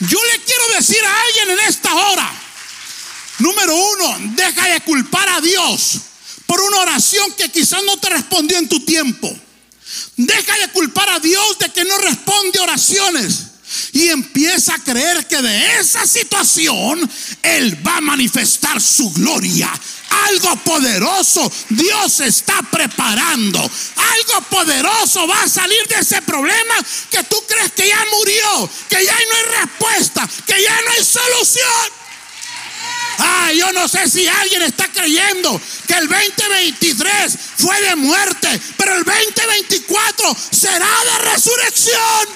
[0.00, 2.32] Yo le quiero decir a alguien en esta hora,
[3.38, 6.00] número uno, deja de culpar a Dios
[6.46, 9.45] por una oración que quizás no te respondió en tu tiempo.
[10.16, 13.46] Deja de culpar a Dios de que no responde oraciones.
[13.92, 17.10] Y empieza a creer que de esa situación
[17.42, 19.70] Él va a manifestar su gloria.
[20.28, 23.58] Algo poderoso Dios está preparando.
[23.58, 26.74] Algo poderoso va a salir de ese problema
[27.10, 31.04] que tú crees que ya murió, que ya no hay respuesta, que ya no hay
[31.04, 31.95] solución.
[33.18, 38.94] Ah, yo no sé si alguien está creyendo que el 2023 fue de muerte, pero
[38.96, 42.28] el 2024 será de resurrección.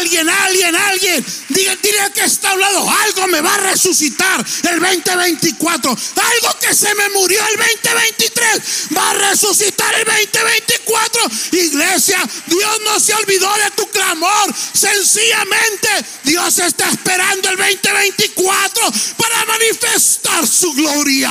[0.00, 5.90] Alguien, alguien, alguien, diga, dile que está hablando, algo me va a resucitar el 2024,
[5.90, 11.22] algo que se me murió el 2023 va a resucitar el 2024.
[11.52, 15.88] Iglesia, Dios no se olvidó de tu clamor, sencillamente
[16.24, 18.82] Dios está esperando el 2024
[19.18, 21.30] para manifestar su gloria.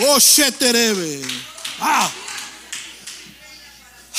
[0.00, 1.22] Oh, Sheterebe.
[1.78, 2.10] Ah.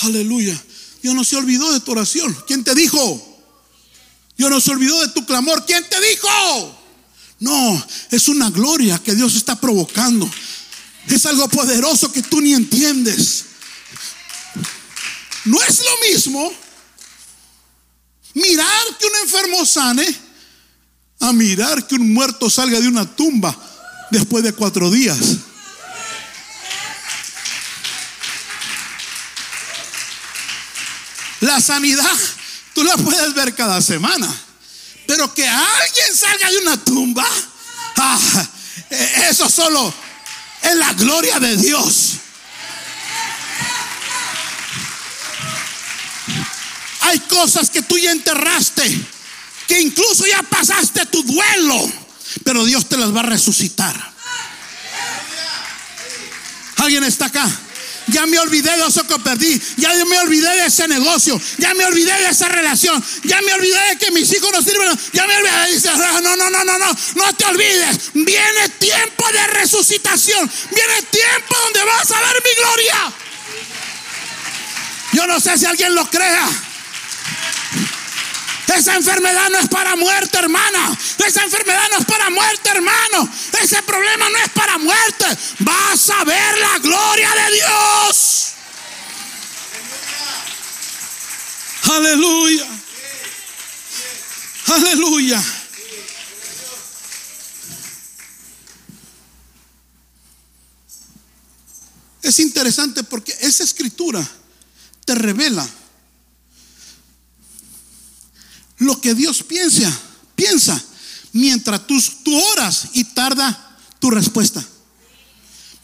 [0.02, 0.60] Aleluya.
[1.02, 2.36] Dios no se olvidó de tu oración.
[2.46, 3.24] ¿Quién te dijo?
[4.38, 5.66] Dios no se olvidó de tu clamor.
[5.66, 6.78] ¿Quién te dijo?
[7.40, 10.30] No, es una gloria que Dios está provocando.
[11.08, 13.46] Es algo poderoso que tú ni entiendes.
[15.46, 16.52] No es lo mismo
[18.34, 20.16] mirar que un enfermo sane
[21.20, 23.56] a mirar que un muerto salga de una tumba
[24.12, 25.18] después de cuatro días.
[31.42, 32.18] La sanidad
[32.74, 34.28] tú la puedes ver cada semana.
[35.08, 37.28] Pero que alguien salga de una tumba,
[37.98, 38.48] ah,
[39.30, 39.94] eso solo
[40.62, 42.14] es la gloria de Dios.
[47.02, 49.06] Hay cosas que tú ya enterraste,
[49.66, 51.90] que incluso ya pasaste tu duelo,
[52.44, 54.14] pero Dios te las va a resucitar.
[56.78, 57.50] ¿Alguien está acá?
[58.08, 59.62] Ya me olvidé de eso que perdí.
[59.78, 61.40] Ya me olvidé de ese negocio.
[61.58, 63.04] Ya me olvidé de esa relación.
[63.24, 64.98] Ya me olvidé de que mis hijos no sirven.
[65.14, 65.74] Ya me olvidé.
[65.74, 66.98] Dice, ah, no, no, no, no, no.
[67.16, 68.12] No te olvides.
[68.14, 70.50] Viene tiempo de resucitación.
[70.72, 73.14] Viene tiempo donde vas a ver mi gloria.
[75.14, 76.50] Yo no sé si alguien lo crea.
[78.76, 80.98] Esa enfermedad no es para muerte, hermana.
[81.26, 83.30] Esa enfermedad no es para muerte, hermano.
[83.62, 85.26] Ese problema no es para muerte.
[85.60, 88.54] Vas a ver la gloria de Dios.
[91.84, 92.68] Aleluya.
[94.68, 95.44] Aleluya.
[102.22, 104.22] Es interesante porque esa escritura
[105.06, 105.66] te revela
[108.78, 109.92] lo que Dios piensa,
[110.36, 110.82] piensa,
[111.34, 112.00] mientras tú,
[112.54, 114.64] oras y tarda tu respuesta.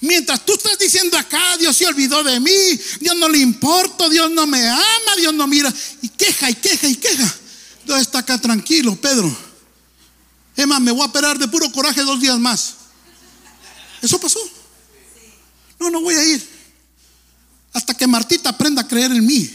[0.02, 4.30] Mientras tú estás diciendo acá, Dios se olvidó de mí, Dios no le importa, Dios
[4.32, 7.36] no me ama, Dios no mira, y queja y queja y queja.
[7.86, 9.36] Dios está acá tranquilo, Pedro.
[10.56, 12.76] Emma, me voy a operar de puro coraje dos días más.
[14.02, 14.40] Eso pasó.
[15.80, 16.50] No, no voy a ir.
[17.74, 19.50] Hasta que Martita aprenda a creer en mí.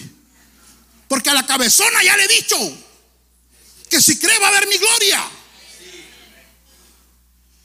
[1.07, 2.57] Porque a la cabezona ya le he dicho
[3.89, 5.25] que si cree va a ver mi gloria.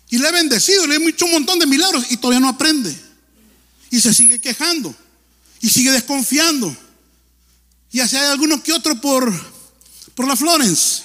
[0.10, 2.96] Y le he bendecido, le he hecho un montón de milagros y todavía no aprende.
[3.90, 4.96] Y se sigue quejando.
[5.60, 6.76] Y sigue desconfiando.
[7.92, 9.32] Y así hay alguno que otro por,
[10.16, 11.04] por la Florence.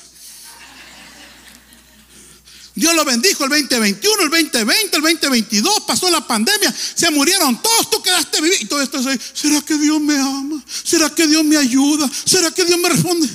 [2.75, 7.91] Dios lo bendijo el 2021, el 2020, el 2022, pasó la pandemia, se murieron todos,
[7.91, 9.03] tú quedaste vivir y todo esto.
[9.03, 10.63] ¿Será que Dios me ama?
[10.85, 12.09] ¿Será que Dios me ayuda?
[12.25, 13.29] ¿Será que Dios me responde?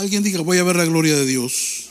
[0.00, 1.90] Alguien diga, voy a ver la gloria de Dios.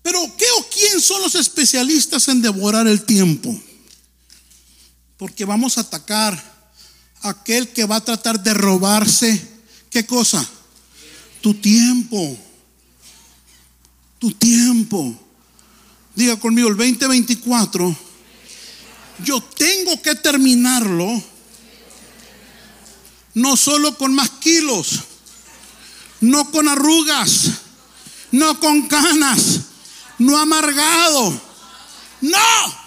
[0.00, 3.60] Pero ¿qué o quién son los especialistas en devorar el tiempo?
[5.16, 6.40] Porque vamos a atacar
[7.22, 9.44] a aquel que va a tratar de robarse,
[9.90, 10.48] ¿qué cosa?
[11.40, 12.38] Tu tiempo.
[14.20, 15.18] Tu tiempo.
[16.14, 17.96] Diga conmigo, el 2024,
[19.24, 21.24] yo tengo que terminarlo
[23.34, 25.00] no solo con más kilos,
[26.20, 27.50] no con arrugas,
[28.32, 29.60] no con canas,
[30.18, 31.40] no amargado,
[32.20, 32.78] no.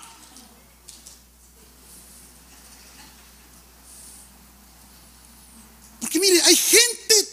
[6.00, 7.28] Porque mire, hay gente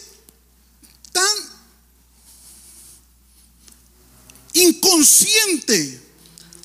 [1.13, 1.27] tan
[4.53, 6.01] inconsciente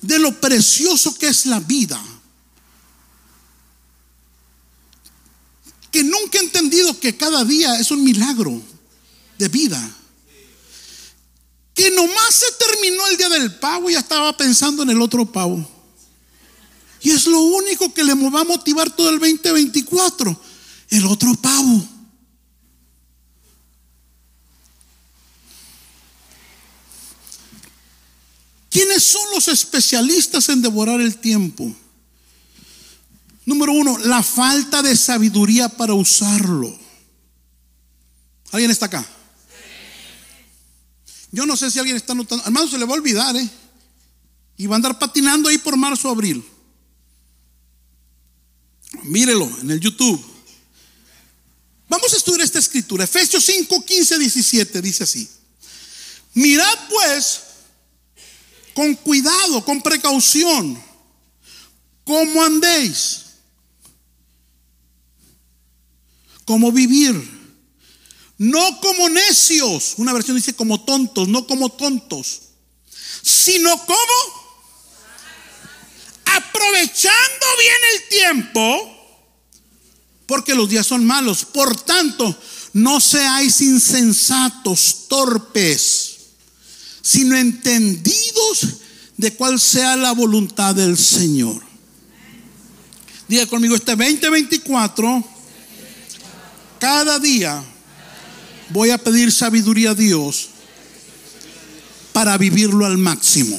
[0.02, 2.00] de lo precioso que es la vida,
[5.90, 8.73] que nunca ha entendido que cada día es un milagro
[9.44, 9.96] de vida.
[11.74, 15.26] Que nomás se terminó el día del pavo y ya estaba pensando en el otro
[15.26, 15.68] pavo.
[17.02, 20.40] Y es lo único que le va a motivar todo el 2024,
[20.90, 21.88] el otro pavo.
[28.70, 31.74] ¿Quiénes son los especialistas en devorar el tiempo?
[33.44, 36.76] Número uno, la falta de sabiduría para usarlo.
[38.54, 39.04] ¿Alguien está acá?
[41.34, 42.44] Yo no sé si alguien está notando.
[42.44, 43.50] Hermano, se le va a olvidar, ¿eh?
[44.56, 46.44] Y va a andar patinando ahí por marzo abril.
[49.02, 50.24] Mírelo en el YouTube.
[51.88, 53.02] Vamos a estudiar esta escritura.
[53.02, 55.28] Efesios 5, 15, 17 dice así.
[56.34, 57.40] Mirad pues
[58.72, 60.80] con cuidado, con precaución,
[62.04, 63.22] cómo andéis,
[66.44, 67.43] cómo vivir,
[68.38, 72.40] no como necios, una versión dice como tontos, no como tontos,
[73.22, 74.44] sino como
[76.24, 78.90] aprovechando bien el tiempo,
[80.26, 81.44] porque los días son malos.
[81.44, 82.36] Por tanto,
[82.72, 86.14] no seáis insensatos, torpes
[87.04, 88.78] sino entendidos
[89.18, 91.62] de cuál sea la voluntad del Señor.
[93.28, 95.22] Diga conmigo, este 2024,
[96.80, 97.62] cada día
[98.74, 100.48] voy a pedir sabiduría a Dios
[102.12, 103.58] para vivirlo al máximo.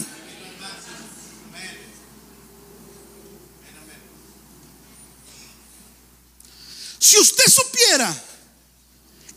[6.99, 8.23] Si usted supiera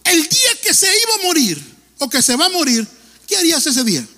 [0.04, 2.86] el día que se iba a morir o que se va a morir,
[3.28, 4.08] ¿Qué harías ese día?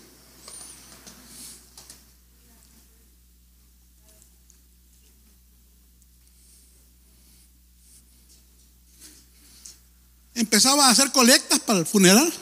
[10.40, 12.32] Empezaba a hacer colectas para el funeral,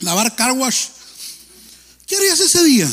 [0.00, 0.88] lavar car wash.
[2.06, 2.86] ¿Qué harías ese día?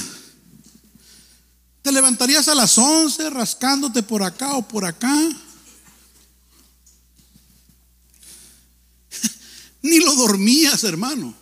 [1.81, 5.13] ¿Te levantarías a las 11 rascándote por acá o por acá?
[9.81, 11.35] Ni lo dormías, hermano.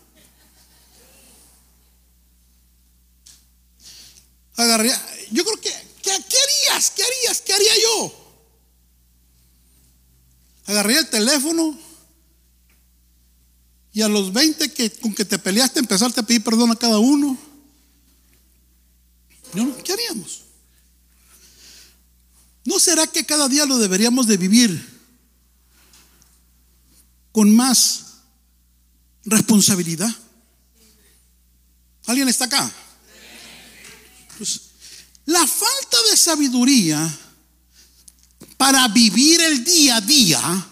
[4.55, 4.91] Agarré,
[5.29, 5.71] yo creo que,
[6.01, 6.89] ¿qué, harías?
[6.89, 7.39] ¿Qué harías?
[7.41, 8.35] ¿Qué haría yo?
[10.65, 11.82] Agarré el teléfono
[13.93, 16.97] y a los 20 que, con que te peleaste empezaste a pedir perdón a cada
[16.97, 17.37] uno.
[19.83, 20.41] ¿Qué haríamos?
[22.65, 24.99] ¿No será que cada día lo deberíamos de vivir
[27.31, 28.05] con más
[29.25, 30.13] responsabilidad?
[32.07, 32.71] ¿Alguien está acá?
[34.39, 34.61] Pues,
[35.25, 37.19] la falta de sabiduría
[38.57, 40.67] para vivir el día a día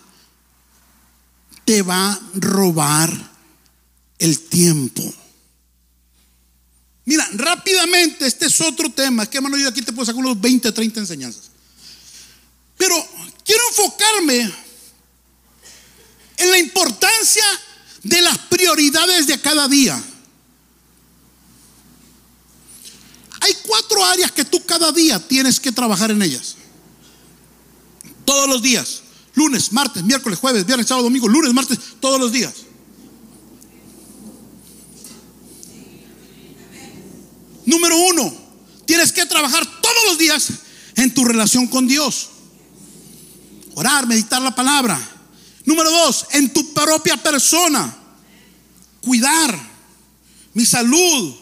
[1.65, 3.31] te va a robar
[4.19, 5.01] el tiempo.
[7.05, 9.25] Mira, rápidamente, este es otro tema.
[9.25, 11.49] Que hermano, yo aquí te puedo sacar unos 20, 30 enseñanzas.
[12.77, 12.95] Pero
[13.43, 14.53] quiero enfocarme
[16.37, 17.43] en la importancia
[18.03, 20.01] de las prioridades de cada día.
[23.41, 26.55] Hay cuatro áreas que tú cada día tienes que trabajar en ellas.
[28.23, 29.01] Todos los días.
[29.41, 32.53] Lunes, martes, miércoles, jueves, viernes, sábado, domingo, lunes, martes, todos los días.
[37.65, 38.31] Número uno,
[38.85, 40.49] tienes que trabajar todos los días
[40.95, 42.29] en tu relación con Dios.
[43.73, 44.99] Orar, meditar la palabra.
[45.65, 47.97] Número dos, en tu propia persona.
[49.01, 49.59] Cuidar
[50.53, 51.33] mi salud,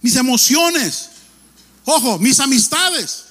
[0.00, 1.10] mis emociones,
[1.84, 3.24] ojo, mis amistades.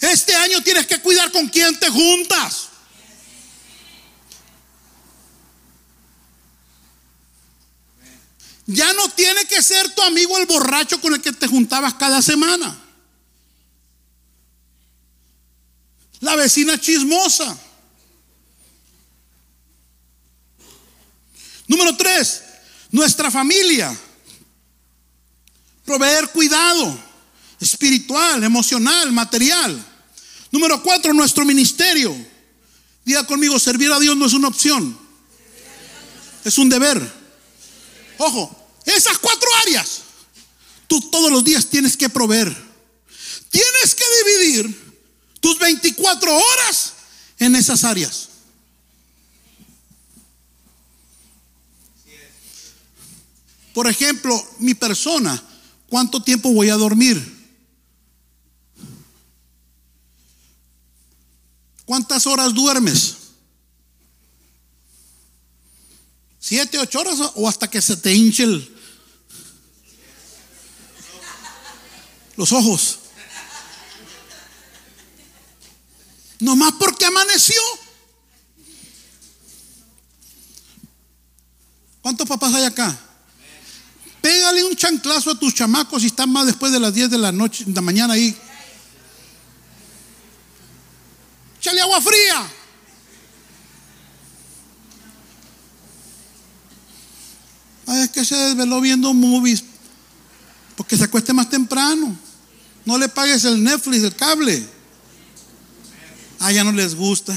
[0.00, 2.68] Este año tienes que cuidar con quién te juntas.
[8.66, 12.22] Ya no tiene que ser tu amigo el borracho con el que te juntabas cada
[12.22, 12.78] semana.
[16.20, 17.58] La vecina chismosa.
[21.66, 22.42] Número tres,
[22.90, 23.96] nuestra familia
[25.90, 26.96] Proveer cuidado
[27.58, 29.89] espiritual, emocional, material.
[30.50, 32.14] Número cuatro, nuestro ministerio.
[33.04, 34.98] Diga conmigo, servir a Dios no es una opción.
[36.44, 37.00] Es un deber.
[38.18, 40.02] Ojo, esas cuatro áreas,
[40.86, 42.54] tú todos los días tienes que proveer.
[43.50, 44.92] Tienes que dividir
[45.40, 46.92] tus 24 horas
[47.38, 48.28] en esas áreas.
[53.72, 55.42] Por ejemplo, mi persona,
[55.88, 57.39] ¿cuánto tiempo voy a dormir?
[61.90, 63.16] ¿Cuántas horas duermes?
[66.38, 68.46] ¿Siete, ocho horas o hasta que se te hinche
[72.36, 73.00] los ojos?
[76.38, 77.60] Nomás porque amaneció.
[82.02, 82.96] ¿Cuántos papás hay acá?
[84.20, 87.32] Pégale un chanclazo a tus chamacos si están más después de las 10 de la
[87.32, 88.40] noche, de la mañana ahí.
[91.60, 92.50] Échale agua fría.
[97.86, 99.62] Ay, es que se desveló viendo movies.
[100.74, 102.16] Porque se acueste más temprano.
[102.86, 104.66] No le pagues el Netflix, el cable.
[106.38, 107.34] Ah, ya no les gusta.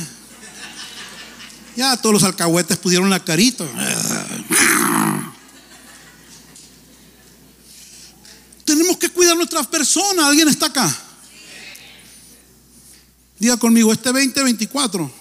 [1.76, 3.66] Ya todos los alcahuetes pudieron la carita.
[8.64, 10.28] Tenemos que cuidar nuestras personas.
[10.28, 11.03] ¿Alguien está acá?
[13.44, 15.12] Diga conmigo, este 2024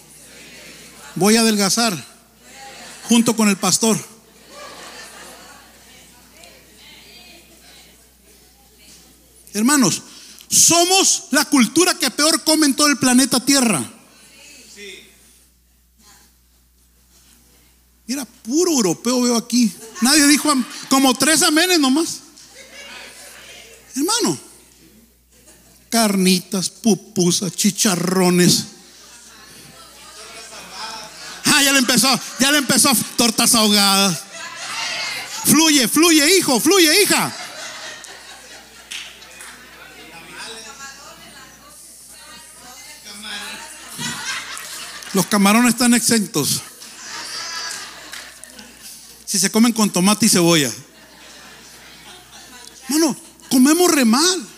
[1.17, 1.93] voy a adelgazar
[3.09, 3.99] junto con el pastor.
[9.53, 10.03] Hermanos,
[10.49, 13.85] somos la cultura que peor come en todo el planeta Tierra.
[18.07, 19.75] Mira, puro europeo veo aquí.
[20.01, 20.49] Nadie dijo
[20.89, 22.21] como tres amenes nomás.
[23.97, 24.52] Hermano,
[25.93, 28.65] carnitas, pupusas, chicharrones.
[31.45, 32.09] Ah, ya le empezó,
[32.41, 34.21] ya le empezó tortas ahogadas.
[35.45, 37.31] Fluye, fluye, hijo, fluye, hija.
[45.13, 46.63] Los camarones están exentos.
[49.27, 50.73] Si se comen con tomate y cebolla.
[52.89, 53.15] Mano,
[53.51, 54.52] comemos re mal.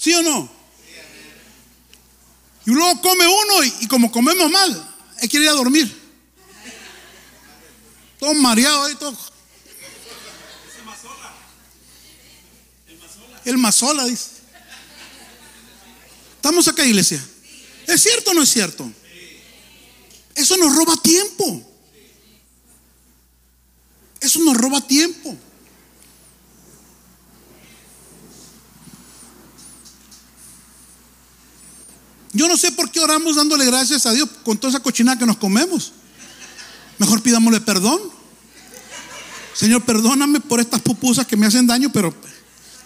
[0.00, 0.50] ¿Sí o no?
[2.64, 5.94] Y luego come uno y, como comemos mal, hay que ir a dormir.
[8.18, 9.16] Todo mareado ahí, todo.
[13.44, 14.30] El mazola dice.
[16.36, 17.22] Estamos acá, iglesia.
[17.86, 18.90] ¿Es cierto o no es cierto?
[20.34, 21.62] Eso nos roba tiempo.
[24.18, 25.36] Eso nos roba tiempo.
[32.32, 35.26] Yo no sé por qué oramos dándole gracias a Dios con toda esa cochinada que
[35.26, 35.92] nos comemos.
[36.98, 38.00] Mejor pidámosle perdón.
[39.54, 42.14] Señor, perdóname por estas pupusas que me hacen daño, pero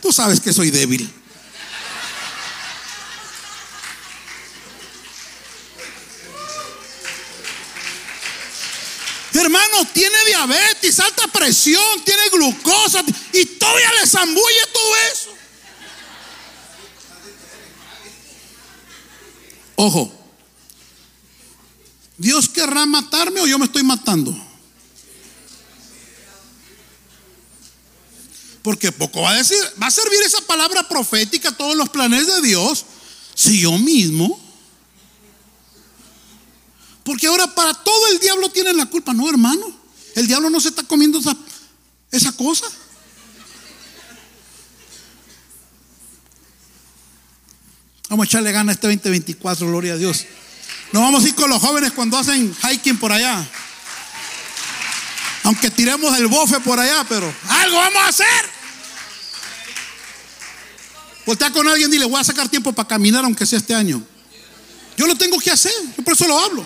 [0.00, 1.12] tú sabes que soy débil.
[9.34, 15.34] Hermano, tiene diabetes, alta presión, tiene glucosa y todavía le zambulle todo eso.
[19.86, 20.10] Ojo,
[22.16, 24.34] ¿Dios querrá matarme o yo me estoy matando?
[28.62, 32.26] Porque poco va a decir, va a servir esa palabra profética a todos los planes
[32.26, 32.86] de Dios
[33.34, 34.40] si yo mismo.
[37.02, 39.70] Porque ahora para todo el diablo tiene la culpa, no hermano.
[40.14, 41.36] El diablo no se está comiendo esa,
[42.10, 42.64] esa cosa.
[48.08, 50.26] Vamos a echarle gana a este 2024, gloria a Dios.
[50.92, 53.46] Nos vamos a ir con los jóvenes cuando hacen hiking por allá.
[55.44, 58.54] Aunque tiremos el bofe por allá, pero algo vamos a hacer.
[61.26, 64.02] Voltea con alguien y dile, voy a sacar tiempo para caminar aunque sea este año.
[64.96, 66.64] Yo lo tengo que hacer, yo por eso lo hablo.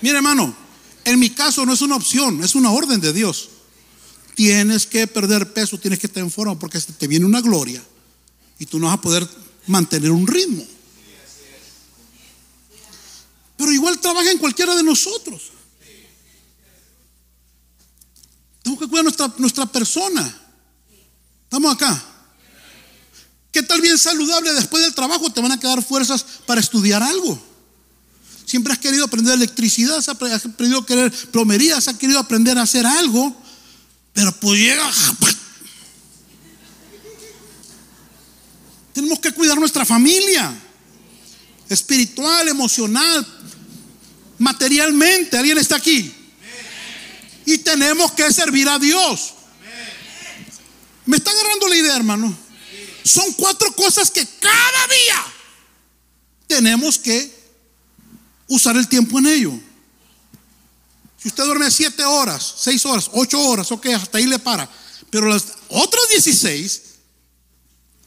[0.00, 0.56] Mire hermano,
[1.04, 3.51] en mi caso no es una opción, es una orden de Dios.
[4.34, 7.82] Tienes que perder peso, tienes que estar en forma porque te viene una gloria
[8.58, 9.28] y tú no vas a poder
[9.66, 10.66] mantener un ritmo.
[13.56, 15.52] Pero igual trabaja en cualquiera de nosotros.
[18.62, 20.40] Tengo que cuidar nuestra, nuestra persona.
[21.44, 22.02] Estamos acá.
[23.50, 27.38] ¿Qué tal bien saludable después del trabajo te van a quedar fuerzas para estudiar algo?
[28.46, 33.36] Siempre has querido aprender electricidad, has querido querer plomería, has querido aprender a hacer algo,
[34.12, 34.90] pero pues llega.
[38.92, 40.52] Tenemos que cuidar nuestra familia,
[41.68, 43.26] espiritual, emocional,
[44.38, 45.38] materialmente.
[45.38, 46.14] ¿Alguien está aquí?
[47.46, 49.34] Y tenemos que servir a Dios.
[51.06, 52.36] ¿Me está agarrando la idea, hermano?
[53.04, 55.24] Son cuatro cosas que cada día
[56.46, 57.32] tenemos que
[58.46, 59.71] usar el tiempo en ello.
[61.22, 64.68] Si usted duerme siete horas, seis horas, ocho horas, ok, hasta ahí le para.
[65.08, 66.82] Pero las otras 16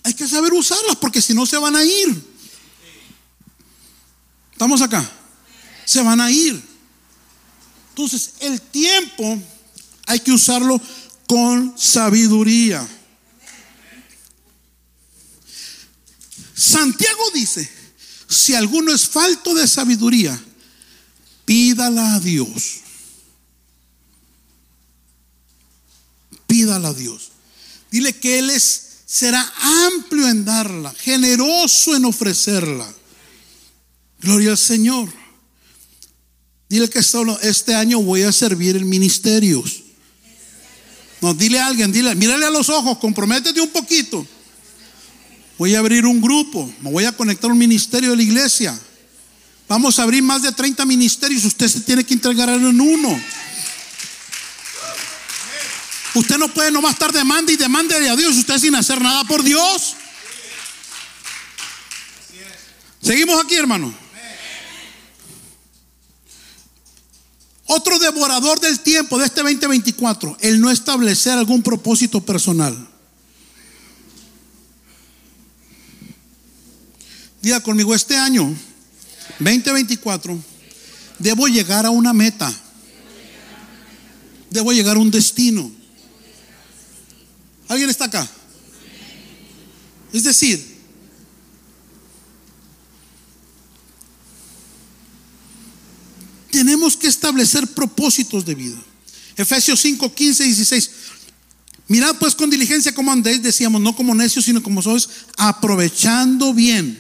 [0.04, 2.36] hay que saber usarlas porque si no se van a ir.
[4.52, 5.10] ¿Estamos acá?
[5.86, 6.62] Se van a ir.
[7.90, 9.42] Entonces, el tiempo
[10.08, 10.82] hay que usarlo
[11.26, 12.86] con sabiduría.
[16.54, 17.70] Santiago dice,
[18.28, 20.38] si alguno es falto de sabiduría,
[21.46, 22.85] pídala a Dios.
[26.56, 27.32] Pídala a Dios.
[27.92, 29.46] Dile que Él es, será
[29.88, 32.88] amplio en darla, generoso en ofrecerla.
[34.22, 35.10] Gloria al Señor.
[36.70, 39.84] Dile que solo este año voy a servir en ministerios.
[41.20, 44.26] No, dile a alguien, dile, mírale a los ojos, comprométete un poquito.
[45.58, 48.80] Voy a abrir un grupo, me voy a conectar a un ministerio de la iglesia.
[49.68, 53.22] Vamos a abrir más de 30 ministerios, usted se tiene que entregar en uno.
[56.16, 59.44] Usted no puede nomás estar demanda y demande a Dios usted sin hacer nada por
[59.44, 59.96] Dios.
[63.02, 63.94] Seguimos aquí, hermano.
[67.68, 72.88] Otro devorador del tiempo de este 2024, el no establecer algún propósito personal.
[77.42, 78.56] Diga conmigo, este año
[79.40, 80.40] 2024
[81.20, 82.54] debo llegar a una meta.
[84.50, 85.85] Debo llegar a un destino.
[87.68, 88.30] ¿Alguien está acá?
[90.14, 90.76] Es decir,
[96.52, 98.78] tenemos que establecer propósitos de vida.
[99.36, 100.92] Efesios 5, 15 y 16.
[101.88, 107.00] Mirad pues con diligencia como andéis, decíamos, no como necios, sino como sois, aprovechando bien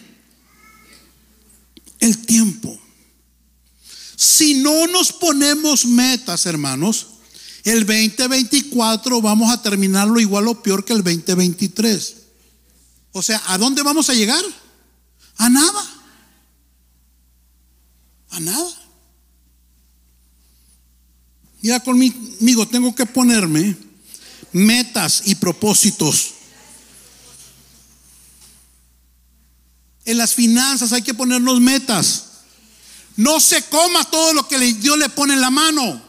[1.99, 2.79] el tiempo.
[4.15, 7.07] Si no nos ponemos metas, hermanos,
[7.65, 12.15] el 2024 vamos a terminarlo igual o peor que el 2023.
[13.11, 14.43] O sea, ¿a dónde vamos a llegar?
[15.37, 15.83] A nada.
[18.29, 18.69] A nada.
[21.63, 23.75] Ya conmigo tengo que ponerme
[24.51, 26.33] metas y propósitos.
[30.05, 32.25] En las finanzas hay que ponernos metas.
[33.17, 36.04] No se coma todo lo que Dios le pone en la mano.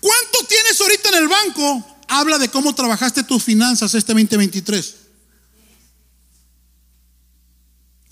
[0.00, 1.96] ¿Cuánto tienes ahorita en el banco?
[2.08, 4.94] Habla de cómo trabajaste tus finanzas este 2023.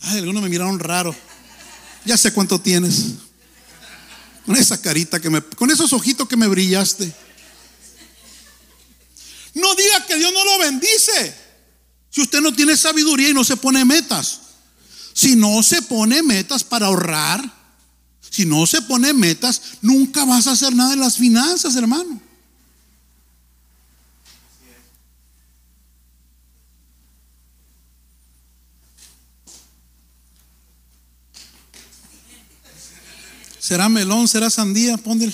[0.01, 1.15] Ay, algunos me miraron raro.
[2.05, 3.15] Ya sé cuánto tienes.
[4.45, 7.15] Con esa carita que me, con esos ojitos que me brillaste.
[9.55, 11.35] No diga que Dios no lo bendice.
[12.11, 14.41] Si usted no tiene sabiduría y no se pone metas,
[15.15, 17.43] si no se pone metas para ahorrar,
[18.35, 22.21] si no se pone metas, nunca vas a hacer nada en las finanzas, hermano.
[33.61, 34.27] ¿Será melón?
[34.27, 34.97] ¿Será sandía?
[34.97, 35.33] Póndele.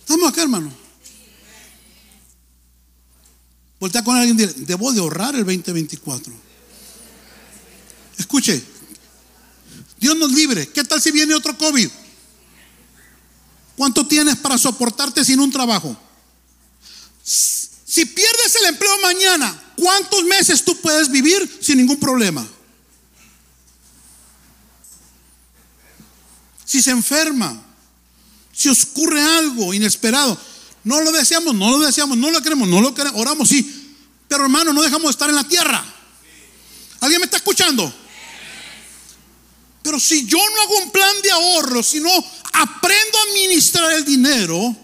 [0.00, 0.72] Estamos acá, hermano.
[3.78, 6.32] Voltea con alguien y dile, debo de ahorrar el 2024.
[8.18, 8.79] Escuche,
[10.00, 10.68] Dios nos libre.
[10.68, 11.88] ¿Qué tal si viene otro COVID?
[13.76, 15.96] ¿Cuánto tienes para soportarte sin un trabajo?
[17.22, 22.46] Si pierdes el empleo mañana, ¿cuántos meses tú puedes vivir sin ningún problema?
[26.64, 27.60] Si se enferma,
[28.52, 30.38] si ocurre algo inesperado,
[30.84, 33.96] no lo deseamos, no lo deseamos, no lo queremos, no lo queremos, oramos, sí.
[34.28, 35.84] Pero hermano, no dejamos de estar en la tierra.
[37.00, 37.92] ¿Alguien me está escuchando?
[39.82, 42.10] Pero si yo no hago un plan de ahorro, si no
[42.52, 44.76] aprendo a administrar el dinero,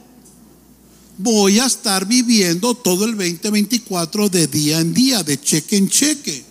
[1.19, 6.45] voy a estar viviendo todo el 2024 de día en día, de cheque en cheque.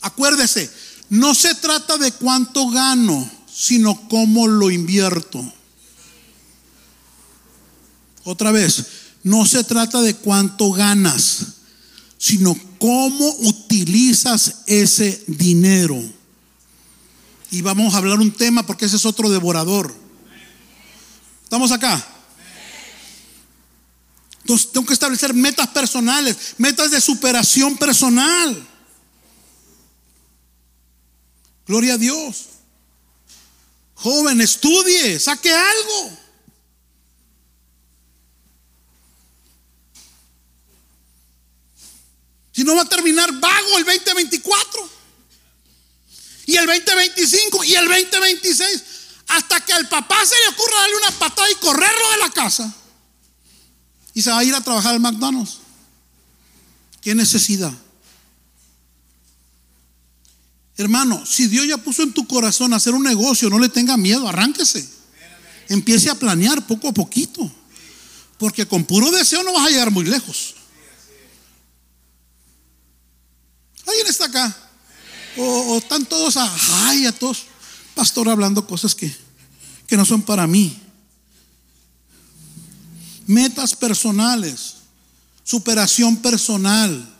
[0.00, 0.70] Acuérdese,
[1.10, 5.52] no se trata de cuánto gano, sino cómo lo invierto.
[8.24, 8.84] Otra vez,
[9.22, 11.46] no se trata de cuánto ganas,
[12.18, 16.00] sino cómo utilizas ese dinero.
[17.50, 19.94] Y vamos a hablar un tema porque ese es otro devorador.
[21.44, 22.06] ¿Estamos acá?
[24.40, 28.66] Entonces tengo que establecer metas personales, metas de superación personal.
[31.66, 32.46] Gloria a Dios.
[33.94, 36.27] Joven, estudie, saque algo.
[42.58, 44.90] Si no va a terminar vago el 2024.
[46.46, 48.82] Y el 2025 y el 2026.
[49.28, 52.74] Hasta que al papá se le ocurra darle una patada y correrlo de la casa.
[54.12, 55.58] Y se va a ir a trabajar al McDonald's.
[57.00, 57.72] ¿Qué necesidad?
[60.78, 64.26] Hermano, si Dios ya puso en tu corazón hacer un negocio, no le tenga miedo,
[64.26, 64.84] arránquese.
[65.68, 67.48] Empiece a planear poco a poquito.
[68.36, 70.56] Porque con puro deseo no vas a llegar muy lejos.
[73.88, 74.54] ¿Alguien está acá?
[75.38, 77.46] O, están todos a, ay, a todos,
[77.94, 79.14] pastor, hablando cosas que,
[79.86, 80.78] que no son para mí.
[83.26, 84.74] Metas personales,
[85.42, 87.14] superación personal.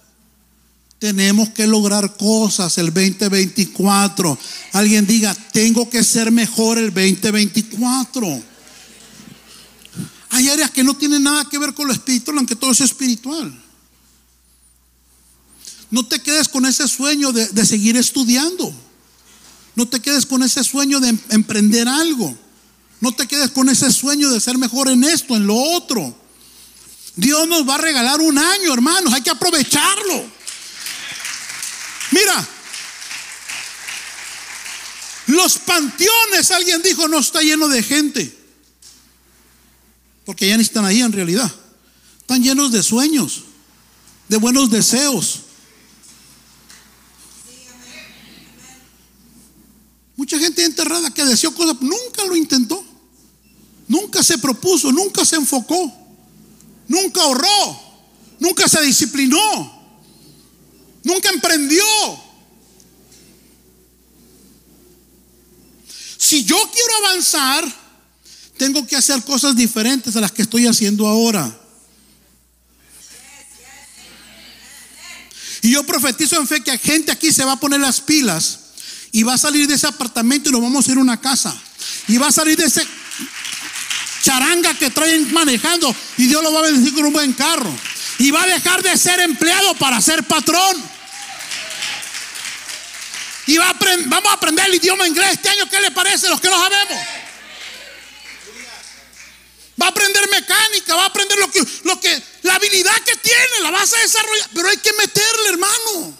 [0.98, 4.36] Tenemos que lograr cosas el 2024.
[4.72, 8.42] Alguien diga, tengo que ser mejor el 2024.
[10.30, 13.67] Hay áreas que no tienen nada que ver con lo espiritual, aunque todo es espiritual.
[15.90, 18.72] No te quedes con ese sueño de, seguir estudiando.
[19.74, 22.36] No te quedes con ese sueño de em, emprender algo.
[23.00, 26.14] No te quedes con ese sueño de ser mejor en esto, en lo otro.
[27.16, 29.12] Dios nos va a regalar un año, hermanos.
[29.14, 30.24] Hay que aprovecharlo.
[32.10, 32.48] Mira,
[35.28, 38.36] los panteones, alguien dijo, no está lleno de gente.
[40.24, 41.50] Porque ya ni están ahí en realidad.
[42.20, 43.44] Están llenos de sueños,
[44.28, 45.40] de buenos deseos,
[50.38, 52.84] Gente enterrada que deseó cosas, nunca lo intentó.
[53.88, 55.92] Nunca se propuso, nunca se enfocó.
[56.86, 57.80] Nunca ahorró.
[58.38, 59.72] Nunca se disciplinó.
[61.02, 61.84] Nunca emprendió.
[66.18, 67.64] Si yo quiero avanzar,
[68.56, 71.58] tengo que hacer cosas diferentes a las que estoy haciendo ahora.
[75.62, 78.67] Y yo profetizo en fe que gente aquí se va a poner las pilas
[79.12, 81.56] y va a salir de ese apartamento y nos vamos a ir a una casa.
[82.08, 82.86] Y va a salir de ese
[84.22, 87.74] charanga que traen manejando y Dios lo va a bendecir con un buen carro.
[88.18, 90.76] Y va a dejar de ser empleado para ser patrón.
[93.46, 95.68] Y va a vamos a aprender el idioma inglés este año.
[95.70, 96.28] ¿Qué le parece?
[96.28, 96.98] Los que no sabemos.
[99.80, 103.60] Va a aprender mecánica, va a aprender lo que, lo que, la habilidad que tiene,
[103.62, 104.48] la vas a desarrollar.
[104.52, 106.18] Pero hay que meterle, hermano.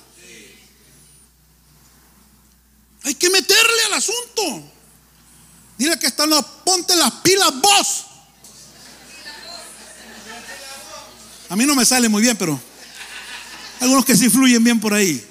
[3.05, 4.63] Hay que meterle al asunto.
[5.77, 6.31] Dile que están,
[6.65, 8.05] ponte las pilas vos.
[11.51, 12.61] A mí no me sale muy bien, pero
[13.81, 15.25] algunos que sí fluyen bien por ahí.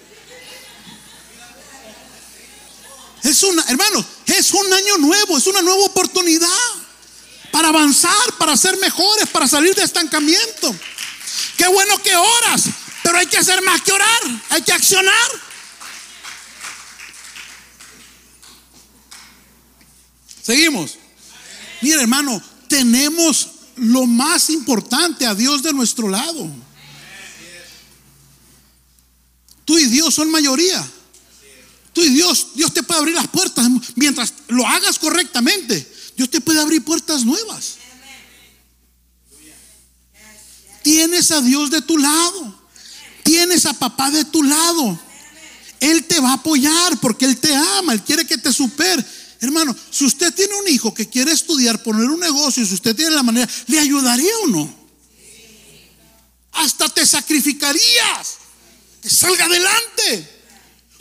[3.23, 6.47] Es una, hermanos, es un año nuevo, es una nueva oportunidad
[7.51, 10.73] para avanzar, para ser mejores, para salir de estancamiento.
[11.57, 12.63] Qué bueno que oras,
[13.03, 15.46] pero hay que hacer más que orar, hay que accionar.
[20.47, 20.97] Seguimos.
[21.81, 26.49] Mira, hermano, tenemos lo más importante a Dios de nuestro lado.
[29.65, 30.89] Tú y Dios son mayoría.
[31.91, 35.85] Tú y Dios, Dios te puede abrir las puertas mientras lo hagas correctamente.
[36.15, 37.75] Dios te puede abrir puertas nuevas.
[40.81, 42.57] Tienes a Dios de tu lado.
[43.23, 44.97] Tienes a papá de tu lado.
[45.81, 47.91] Él te va a apoyar porque Él te ama.
[47.91, 49.05] Él quiere que te supere.
[49.39, 53.11] Hermano, si usted tiene un hijo que quiere estudiar, poner un negocio, si usted tiene
[53.11, 54.75] la manera, ¿le ayudaría o no?
[56.53, 58.37] Hasta te sacrificarías.
[59.01, 60.41] Que salga adelante.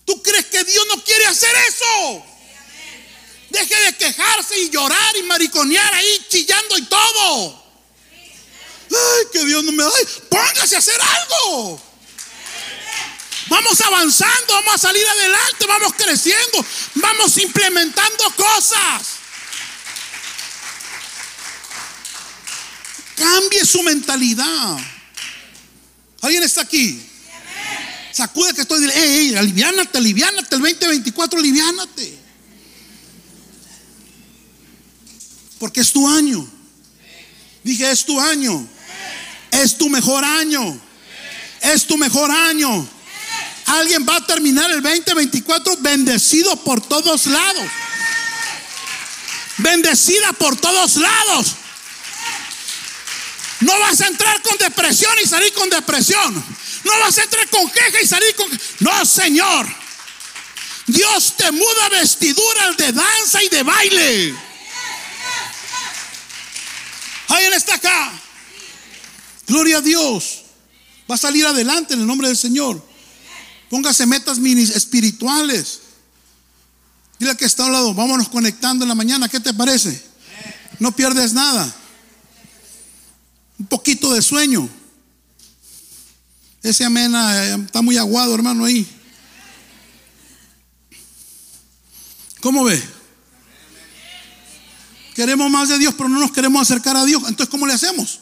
[0.04, 2.24] ¿Tú crees que Dios no quiere hacer eso?
[3.50, 7.64] Deje de quejarse y llorar y mariconear ahí chillando y todo.
[8.90, 9.90] Ay, que Dios no me da.
[10.28, 11.80] Póngase a hacer algo.
[13.48, 19.06] Vamos avanzando, vamos a salir adelante, vamos creciendo, vamos implementando cosas.
[23.14, 24.76] Cambie su mentalidad.
[26.22, 27.00] ¿Alguien está aquí?
[28.12, 32.18] Sacude que estoy diciendo, hey, aliviánate, aliviánate, el 2024, aliviánate.
[35.58, 36.46] Porque es tu año.
[37.62, 38.66] Dije, es tu año.
[39.50, 40.80] Es tu mejor año.
[41.62, 42.95] Es tu mejor año.
[43.66, 47.64] Alguien va a terminar el 2024 bendecido por todos lados.
[49.58, 51.56] Bendecida por todos lados.
[53.60, 56.44] No vas a entrar con depresión y salir con depresión.
[56.84, 58.46] No vas a entrar con queja y salir con...
[58.80, 59.66] No, Señor.
[60.86, 64.34] Dios te muda vestiduras de danza y de baile.
[67.28, 68.12] Alguien está acá.
[69.48, 70.42] Gloria a Dios.
[71.10, 72.85] Va a salir adelante en el nombre del Señor.
[73.70, 75.80] Póngase metas espirituales.
[77.18, 79.28] Dile que está a un lado, vámonos conectando en la mañana.
[79.28, 80.02] ¿Qué te parece?
[80.78, 81.74] No pierdes nada.
[83.58, 84.68] Un poquito de sueño.
[86.62, 88.86] Ese amena eh, está muy aguado, hermano, ahí.
[92.40, 92.82] ¿Cómo ve?
[95.14, 97.22] Queremos más de Dios, pero no nos queremos acercar a Dios.
[97.26, 98.20] Entonces, ¿cómo le hacemos?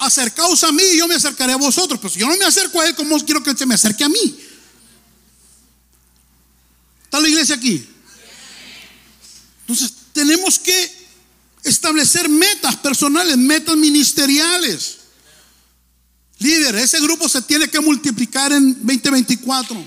[0.00, 2.00] Acercaos a mí y yo me acercaré a vosotros.
[2.12, 4.08] Si yo no me acerco a Él, ¿cómo quiero que Él se me acerque a
[4.08, 4.40] mí?
[7.04, 7.86] ¿Está la iglesia aquí?
[9.60, 11.00] Entonces, tenemos que
[11.62, 14.96] establecer metas personales, metas ministeriales.
[16.38, 19.84] Líder, ese grupo se tiene que multiplicar en 2024.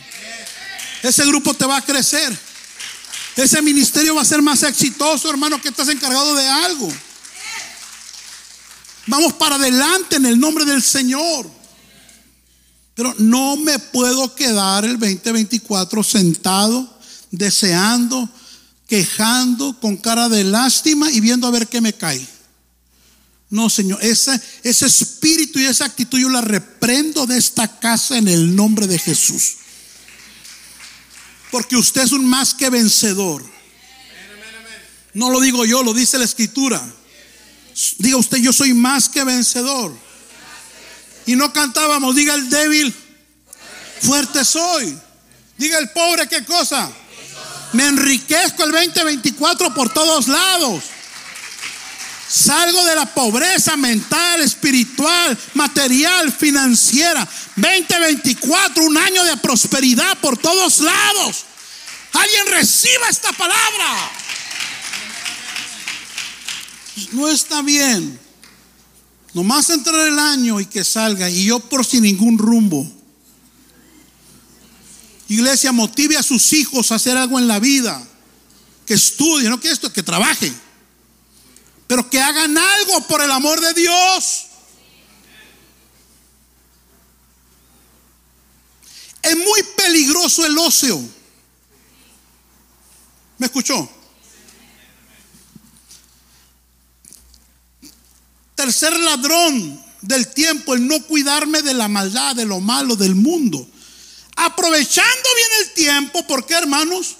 [1.01, 2.37] Ese grupo te va a crecer.
[3.35, 6.93] Ese ministerio va a ser más exitoso, hermano, que estás encargado de algo.
[9.07, 11.49] Vamos para adelante en el nombre del Señor.
[12.95, 16.99] Pero no me puedo quedar el 2024 sentado,
[17.31, 18.29] deseando,
[18.87, 22.25] quejando, con cara de lástima y viendo a ver qué me cae.
[23.49, 28.27] No, Señor, ese, ese espíritu y esa actitud yo la reprendo de esta casa en
[28.27, 29.55] el nombre de Jesús.
[31.51, 33.43] Porque usted es un más que vencedor.
[35.13, 36.83] No lo digo yo, lo dice la escritura.
[37.97, 39.95] Diga usted, yo soy más que vencedor.
[41.25, 42.93] Y no cantábamos, diga el débil,
[44.01, 44.97] fuerte soy.
[45.57, 46.91] Diga el pobre, ¿qué cosa?
[47.73, 50.83] Me enriquezco el 2024 por todos lados.
[52.29, 57.27] Salgo de la pobreza mental, espiritual, material, financiera.
[57.55, 61.45] 2024, un año de prosperidad por todos lados.
[62.13, 64.11] Alguien reciba esta palabra.
[67.11, 68.19] No está bien.
[69.33, 72.87] Nomás entrar el año y que salga y yo por sin ningún rumbo.
[75.27, 78.05] Iglesia, motive a sus hijos a hacer algo en la vida.
[78.85, 80.53] Que estudien, no que esto, que trabajen
[81.87, 84.47] pero que hagan algo por el amor de Dios.
[89.21, 90.99] Es muy peligroso el ocio.
[93.37, 93.89] ¿Me escuchó?
[98.63, 103.67] Tercer ladrón del tiempo, el no cuidarme de la maldad, de lo malo del mundo.
[104.37, 107.17] Aprovechando bien el tiempo, ¿por qué hermanos?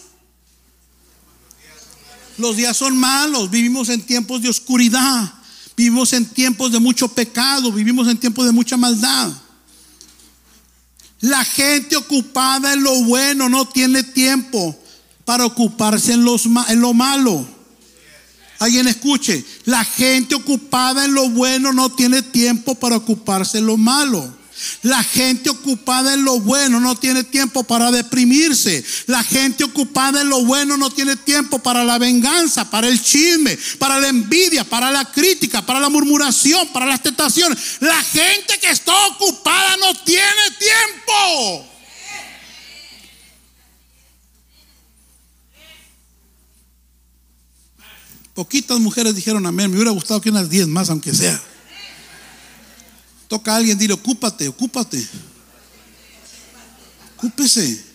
[2.38, 5.34] Los días son malos, vivimos en tiempos de oscuridad,
[5.76, 9.34] vivimos en tiempos de mucho pecado, vivimos en tiempos de mucha maldad.
[11.20, 14.82] La gente ocupada en lo bueno no tiene tiempo
[15.26, 17.46] para ocuparse en, los, en lo malo.
[18.64, 23.76] Alguien escuche, la gente ocupada en lo bueno no tiene tiempo para ocuparse en lo
[23.76, 24.34] malo.
[24.84, 28.82] La gente ocupada en lo bueno no tiene tiempo para deprimirse.
[29.08, 33.58] La gente ocupada en lo bueno no tiene tiempo para la venganza, para el chisme,
[33.80, 37.58] para la envidia, para la crítica, para la murmuración, para las tentaciones.
[37.82, 40.24] La gente que está ocupada no tiene
[40.58, 41.73] tiempo.
[48.34, 49.70] Poquitas mujeres dijeron amén.
[49.70, 51.42] Me hubiera gustado que unas diez más, aunque sea.
[53.28, 55.08] Toca a alguien, dile, ocúpate, ocúpate.
[57.18, 57.94] Ocúpese.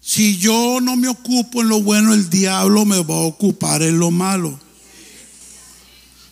[0.00, 3.98] Si yo no me ocupo en lo bueno, el diablo me va a ocupar en
[3.98, 4.58] lo malo.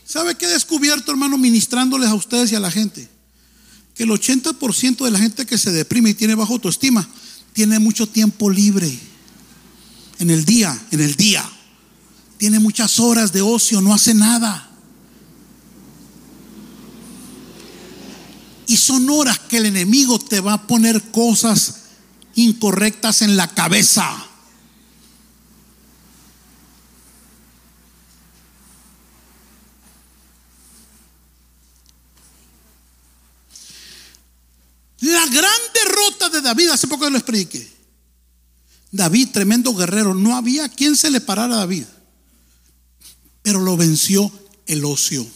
[0.04, 3.08] ¿Sabe qué he descubierto, hermano, ministrándoles a ustedes y a la gente?
[3.94, 7.08] Que el 80% de la gente que se deprime y tiene bajo autoestima
[7.52, 8.98] tiene mucho tiempo libre
[10.18, 11.48] en el día, en el día
[12.40, 14.66] tiene muchas horas de ocio, no hace nada.
[18.66, 21.80] Y son horas que el enemigo te va a poner cosas
[22.36, 24.26] incorrectas en la cabeza.
[35.00, 37.68] La gran derrota David, hace poco lo expliqué.
[38.92, 41.84] David, tremendo guerrero, no había quien se le parara a David
[43.42, 44.30] pero lo venció
[44.66, 45.26] el ocio.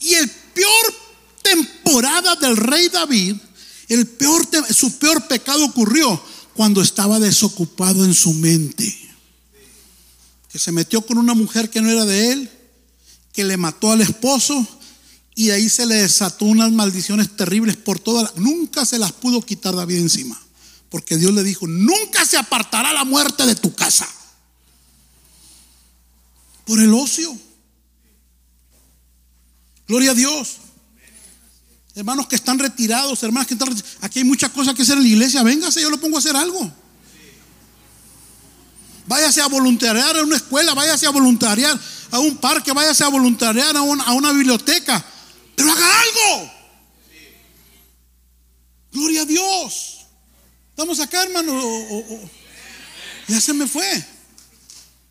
[0.00, 0.94] Y el peor
[1.42, 3.36] temporada del rey David,
[3.88, 6.22] el peor, su peor pecado ocurrió
[6.54, 8.98] cuando estaba desocupado en su mente.
[10.50, 12.50] Que se metió con una mujer que no era de él,
[13.32, 14.66] que le mató al esposo
[15.34, 18.36] y ahí se le desató unas maldiciones terribles por todas.
[18.36, 20.40] Nunca se las pudo quitar David encima.
[20.90, 24.06] Porque Dios le dijo, nunca se apartará la muerte de tu casa.
[26.66, 27.34] Por el ocio.
[29.88, 30.56] Gloria a Dios.
[31.94, 33.96] Hermanos que están retirados, hermanas que están retirados.
[34.02, 35.42] Aquí hay muchas cosas que hacer en la iglesia.
[35.42, 36.70] Véngase, yo lo pongo a hacer algo.
[39.06, 41.78] Váyase a voluntariar a una escuela, váyase a voluntariar
[42.10, 45.04] a un parque, váyase a voluntariar a a una biblioteca.
[45.62, 46.52] Pero haga algo.
[48.90, 50.06] Gloria a Dios.
[50.70, 51.52] Estamos acá, hermano.
[53.28, 54.04] ya se me fue.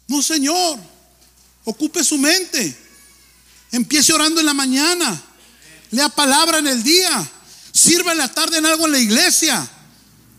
[0.10, 0.78] No, Señor.
[1.64, 2.78] Ocupe su mente.
[3.72, 5.24] Empiece orando en la mañana.
[5.92, 7.32] Lea palabra en el día.
[7.72, 9.70] Sirva en la tarde en algo en la iglesia.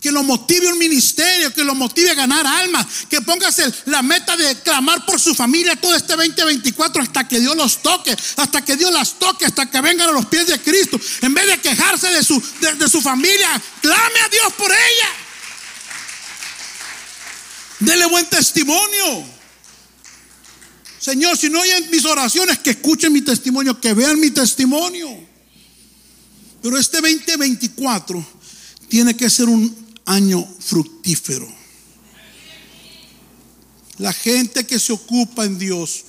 [0.03, 4.35] Que lo motive un ministerio, que lo motive a ganar almas, que pongas la meta
[4.35, 8.75] de clamar por su familia todo este 2024 hasta que Dios los toque, hasta que
[8.75, 10.99] Dios las toque, hasta que vengan a los pies de Cristo.
[11.21, 12.43] En vez de quejarse de su,
[12.77, 13.49] de su familia,
[13.81, 15.09] clame a Dios por ella.
[17.79, 19.23] Dele buen testimonio.
[20.99, 25.09] Señor, si no oyen mis oraciones, que escuchen mi testimonio, que vean mi testimonio.
[26.61, 28.25] Pero este 2024
[28.87, 31.47] tiene que ser un año fructífero.
[33.97, 36.05] La gente que se ocupa en Dios,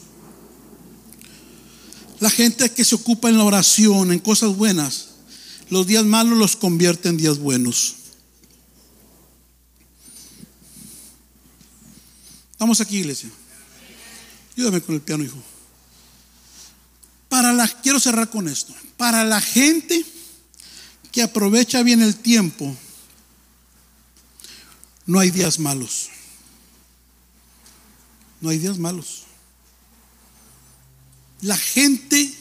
[2.21, 5.09] la gente que se ocupa en la oración, en cosas buenas,
[5.71, 7.97] los días malos los convierte en días buenos.
[12.53, 13.31] Estamos aquí, iglesia.
[14.57, 15.43] Ayúdame con el piano, hijo.
[17.29, 18.73] Para la, quiero cerrar con esto.
[18.97, 20.05] Para la gente
[21.11, 22.77] que aprovecha bien el tiempo,
[25.07, 26.09] no hay días malos.
[28.41, 29.25] No hay días malos.
[31.41, 32.33] La gente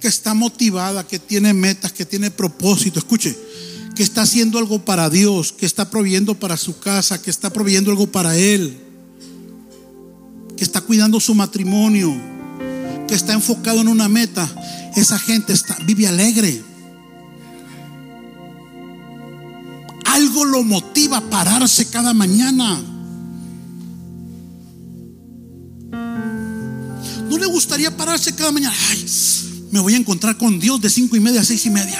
[0.00, 3.36] que está motivada, que tiene metas, que tiene propósito, escuche,
[3.94, 7.90] que está haciendo algo para Dios, que está proveyendo para su casa, que está proveyendo
[7.90, 8.76] algo para Él,
[10.56, 12.14] que está cuidando su matrimonio,
[13.08, 14.48] que está enfocado en una meta,
[14.96, 16.62] esa gente está, vive alegre.
[20.54, 22.80] Lo motiva pararse cada mañana.
[27.28, 28.72] ¿No le gustaría pararse cada mañana?
[28.90, 29.04] Ay,
[29.72, 31.98] me voy a encontrar con Dios de cinco y media a seis y media.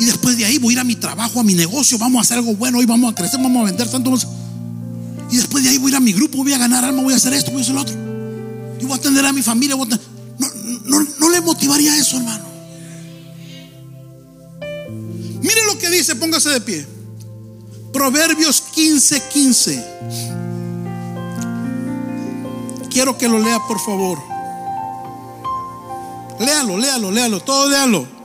[0.00, 2.22] Y después de ahí voy a ir a mi trabajo, a mi negocio, vamos a
[2.22, 4.14] hacer algo bueno, hoy vamos a crecer, vamos a vender tanto.
[5.30, 7.12] Y después de ahí voy a ir a mi grupo, voy a ganar alma, voy
[7.12, 7.94] a hacer esto, voy a hacer lo otro.
[8.80, 9.76] Y voy a atender a mi familia.
[9.76, 9.86] no,
[10.86, 12.49] no, no le motivaría eso, hermano.
[15.90, 16.86] Dice, póngase de pie.
[17.92, 19.84] Proverbios 15, 15.
[22.90, 24.18] Quiero que lo lea, por favor.
[26.38, 28.19] Léalo, léalo, léalo, todo léalo.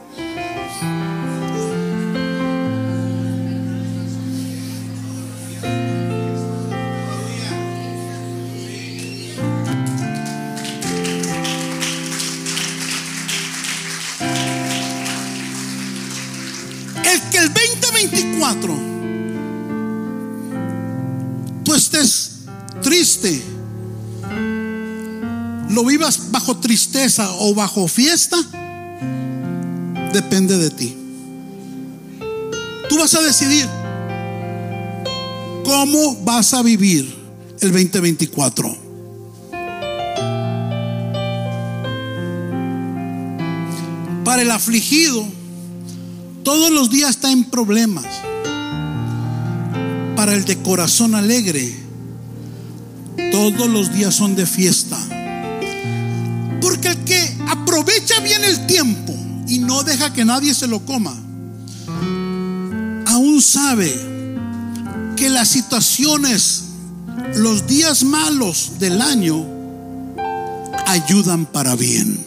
[26.45, 28.37] Bajo tristeza o bajo fiesta,
[30.13, 30.95] depende de ti.
[32.87, 33.67] Tú vas a decidir
[35.63, 37.15] cómo vas a vivir
[37.61, 38.77] el 2024.
[44.23, 45.25] Para el afligido,
[46.43, 48.05] todos los días está en problemas
[50.15, 51.75] para el de corazón alegre,
[53.31, 55.14] todos los días son de fiesta.
[58.21, 59.13] Bien el tiempo
[59.47, 61.15] y no deja que nadie se lo coma,
[63.07, 63.93] aún sabe
[65.15, 66.63] que las situaciones,
[67.35, 69.45] los días malos del año,
[70.87, 72.25] ayudan para bien.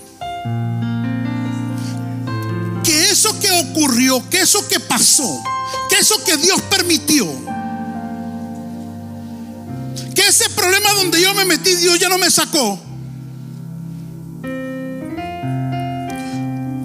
[2.84, 5.42] Que eso que ocurrió, que eso que pasó,
[5.88, 7.26] que eso que Dios permitió,
[10.28, 12.78] ese problema donde yo me metí, Dios ya no me sacó.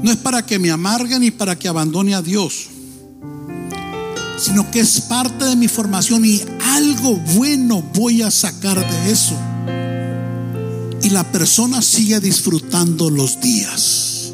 [0.03, 2.67] No es para que me amargue ni para que abandone a Dios,
[4.37, 6.41] sino que es parte de mi formación y
[6.75, 9.35] algo bueno voy a sacar de eso.
[11.01, 14.31] y la persona sigue disfrutando los días.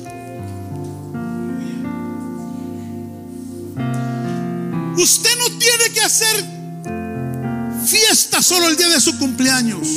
[4.96, 6.46] Usted no tiene que hacer
[7.88, 9.88] fiesta solo el día de su cumpleaños.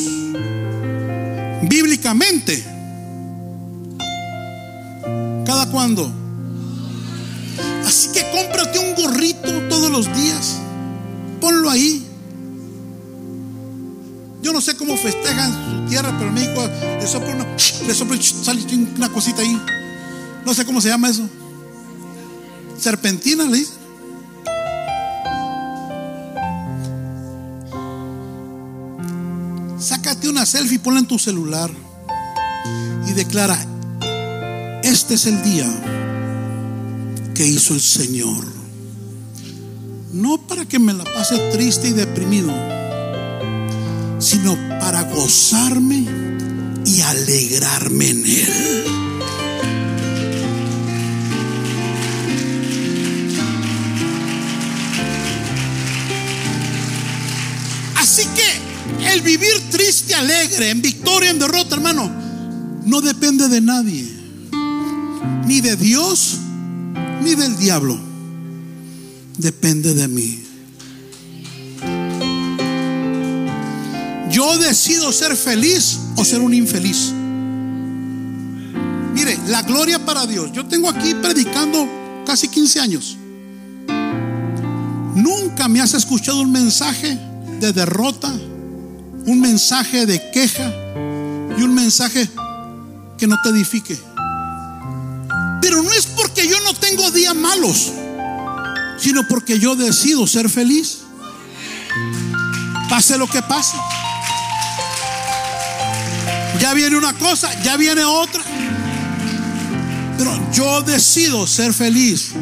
[1.69, 2.72] Bíblicamente.
[5.73, 6.13] Cuándo?
[7.85, 10.59] Así que cómprate un gorrito todos los días.
[11.41, 12.07] Ponlo ahí.
[14.43, 16.69] Yo no sé cómo festejan su tierra, pero en México
[17.01, 17.47] le sopla una,
[17.87, 18.63] le sopla, sale
[18.97, 19.61] una cosita ahí.
[20.45, 21.29] No sé cómo se llama eso.
[22.79, 23.83] Serpentina le dicen.
[29.79, 31.71] Sácate una selfie, ponla en tu celular
[33.09, 33.59] y declara,
[34.83, 35.69] este es el día
[37.35, 38.45] que hizo el Señor.
[40.13, 42.53] No para que me la pase triste y deprimido,
[44.19, 46.07] sino para gozarme
[46.85, 48.85] y alegrarme en Él.
[57.97, 62.11] Así que el vivir triste, alegre, en victoria, en derrota, hermano,
[62.85, 64.22] no depende de nadie,
[65.53, 66.39] ni de Dios,
[67.23, 67.99] ni del diablo.
[69.37, 70.43] Depende de mí.
[74.31, 77.13] Yo decido ser feliz o ser un infeliz.
[79.13, 80.51] Mire, la gloria para Dios.
[80.53, 81.87] Yo tengo aquí predicando
[82.25, 83.19] casi 15 años.
[85.15, 87.19] Nunca me has escuchado un mensaje
[87.61, 88.33] de derrota,
[89.27, 90.73] un mensaje de queja
[91.59, 92.27] y un mensaje
[93.19, 94.12] que no te edifique.
[95.63, 97.93] Pero no es porque yo no tengo días malos,
[98.99, 100.99] sino porque yo decido ser feliz.
[102.91, 103.77] Pase lo que pase.
[106.61, 108.43] Ya viene una cosa, ya viene otra.
[110.19, 112.33] Pero yo decido ser feliz.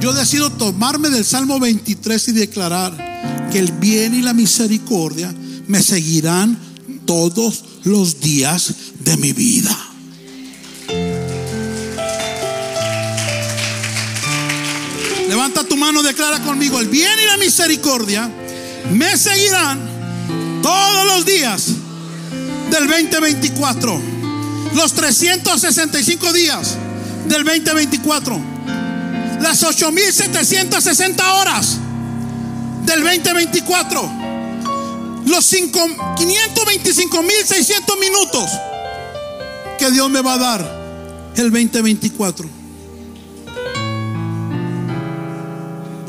[0.00, 5.34] Yo decido tomarme del Salmo 23 y declarar que el bien y la misericordia
[5.66, 6.58] me seguirán
[7.04, 9.76] todos los días de mi vida.
[15.30, 18.28] Levanta tu mano, declara conmigo, el bien y la misericordia
[18.90, 19.78] me seguirán
[20.60, 21.66] todos los días
[22.68, 24.02] del 2024.
[24.74, 26.76] Los 365 días
[27.28, 28.40] del 2024.
[29.40, 31.76] Las 8.760 horas
[32.86, 34.10] del 2024.
[35.26, 38.50] Los 525.600 minutos
[39.78, 40.68] que Dios me va a dar
[41.36, 42.59] el 2024.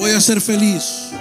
[0.02, 1.12] Voy a ser feliz.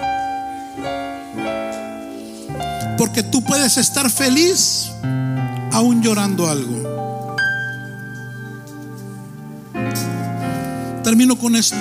[2.96, 4.90] Porque tú puedes estar feliz
[5.70, 7.36] aún llorando algo.
[11.04, 11.76] Termino con esto.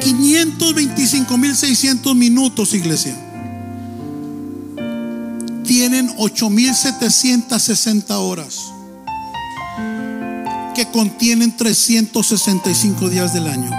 [0.00, 3.16] $525.600 minutos, iglesia.
[5.64, 8.71] Tienen 8.760 horas
[10.84, 13.70] que contienen 365 días del año.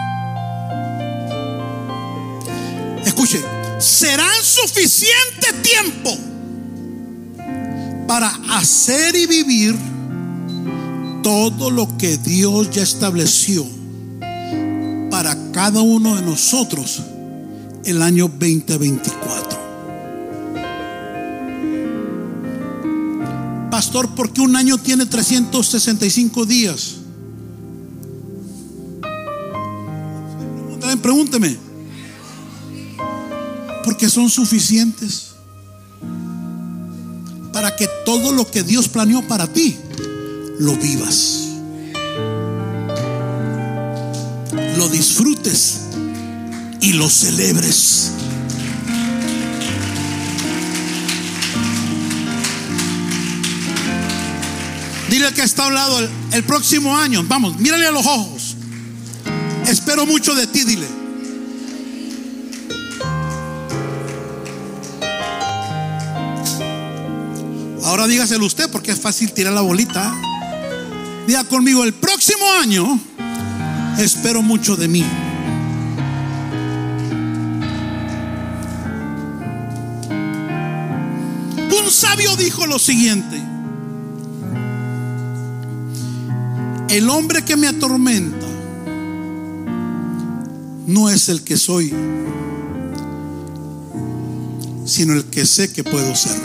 [3.06, 3.42] Escuche,
[3.80, 6.18] serán suficiente tiempo
[8.08, 9.76] para hacer y vivir
[11.24, 13.66] todo lo que Dios ya estableció
[15.10, 17.02] para cada uno de nosotros
[17.84, 19.53] el año 2024.
[23.84, 26.94] Pastor, ¿por qué un año tiene 365 días?
[31.02, 31.58] Pregúnteme.
[33.84, 35.34] Porque son suficientes
[37.52, 39.76] para que todo lo que Dios planeó para ti
[40.60, 41.50] lo vivas.
[44.78, 45.82] Lo disfrutes
[46.80, 48.12] y lo celebres.
[55.14, 58.56] Dile que está a un lado el, el próximo año, vamos, mírale a los ojos.
[59.68, 60.88] Espero mucho de ti, dile.
[67.84, 70.12] Ahora dígaselo usted porque es fácil tirar la bolita.
[71.28, 73.00] Diga conmigo, el próximo año
[74.00, 75.06] espero mucho de mí.
[81.70, 83.53] Un sabio dijo lo siguiente.
[86.94, 88.48] El hombre que me atormenta
[90.86, 91.92] no es el que soy.
[94.86, 96.40] sino el que sé que puedo ser.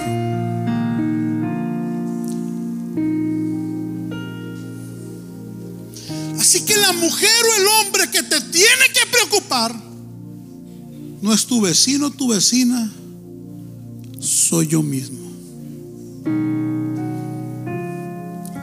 [6.39, 9.75] Así que la mujer o el hombre que te tiene que preocupar
[11.21, 12.91] no es tu vecino, tu vecina,
[14.21, 15.18] soy yo mismo.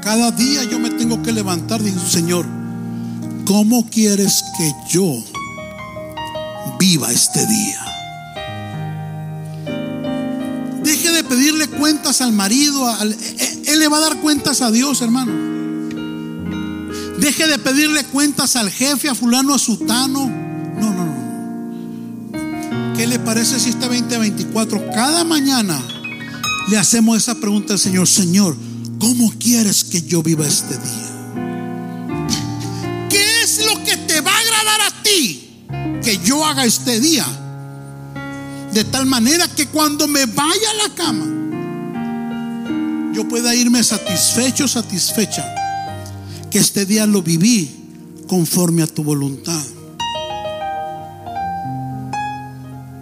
[0.06, 2.46] Cada día yo me tengo que levantar y Señor,
[3.48, 5.12] ¿cómo quieres que yo
[6.78, 7.86] viva este día?
[10.84, 13.18] Deje de pedirle cuentas al marido, él
[13.66, 15.32] él le va a dar cuentas a Dios, hermano.
[17.20, 20.28] Deje de pedirle cuentas al jefe, a fulano, a sutano.
[20.28, 22.94] No, no, no.
[22.96, 25.82] ¿Qué le parece si este 2024 cada mañana
[26.70, 28.08] le hacemos esa pregunta al Señor?
[28.08, 28.56] Señor,
[29.00, 31.12] ¿cómo quieres que yo viva este día?
[33.10, 35.66] ¿Qué es lo que te va a agradar a ti
[36.04, 37.26] que yo haga este día?
[38.74, 41.26] De tal manera que cuando me vaya a la cama,
[43.14, 45.46] yo pueda irme satisfecho, satisfecha
[46.52, 47.72] que este día lo viví
[48.28, 49.64] conforme a tu voluntad.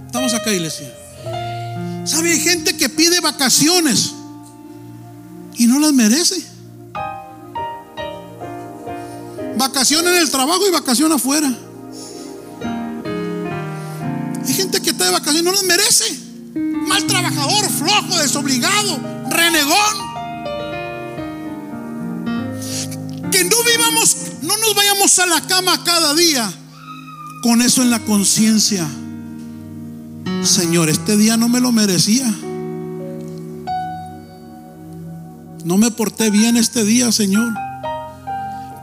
[0.06, 0.94] Estamos acá, iglesia.
[2.06, 2.34] ¿Sabe?
[2.34, 4.14] Hay gente que pide vacaciones
[5.56, 6.44] y no las merece.
[9.58, 11.52] Vacación en el trabajo y vacación afuera.
[14.46, 16.20] Hay gente que está de vacaciones y no las merece.
[16.88, 19.00] Mal trabajador, flojo, desobligado,
[19.30, 20.14] renegón.
[23.32, 26.52] Que no vivamos, no nos vayamos a la cama cada día
[27.42, 28.88] con eso en la conciencia.
[30.44, 32.34] Señor, este día no me lo merecía.
[35.64, 37.54] No me porté bien este día, Señor.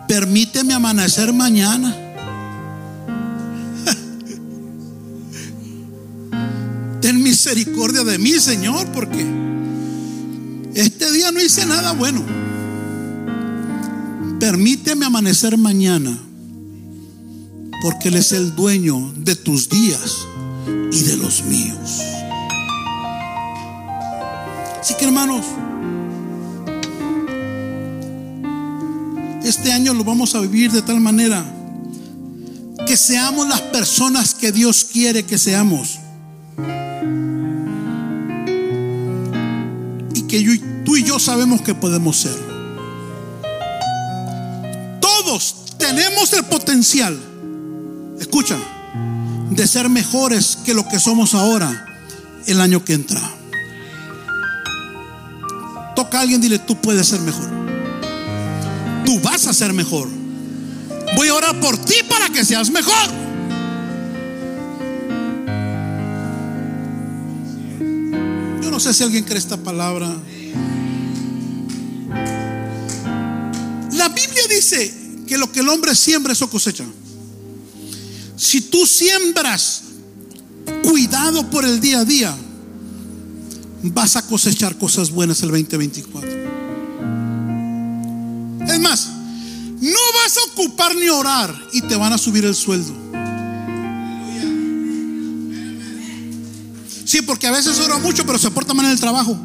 [0.08, 1.94] Permíteme amanecer mañana.
[7.00, 9.24] Ten misericordia de mí, Señor, porque
[10.74, 12.22] este día no hice nada bueno.
[14.38, 16.16] Permíteme amanecer mañana,
[17.82, 20.26] porque Él es el dueño de tus días
[20.90, 22.00] y de los míos.
[24.80, 25.44] Así que hermanos,
[29.50, 31.44] este año lo vamos a vivir de tal manera
[32.86, 35.98] que seamos las personas que Dios quiere que seamos.
[40.14, 42.36] Y que tú y yo sabemos que podemos ser.
[45.00, 47.18] Todos tenemos el potencial,
[48.20, 48.56] escucha,
[49.50, 51.86] de ser mejores que lo que somos ahora
[52.46, 53.20] el año que entra.
[55.96, 57.59] Toca a alguien, dile, tú puedes ser mejor.
[59.10, 60.08] Tú vas a ser mejor.
[61.16, 62.94] Voy a orar por ti para que seas mejor.
[68.62, 70.06] Yo no sé si alguien cree esta palabra.
[73.94, 74.94] La Biblia dice
[75.26, 76.84] que lo que el hombre siembra, eso cosecha.
[78.36, 79.82] Si tú siembras
[80.84, 82.36] cuidado por el día a día,
[83.82, 86.39] vas a cosechar cosas buenas el 2024.
[88.72, 89.08] Es más,
[89.80, 92.94] no vas a ocupar ni orar y te van a subir el sueldo.
[97.04, 99.36] Sí, porque a veces ora mucho, pero se porta mal en el trabajo.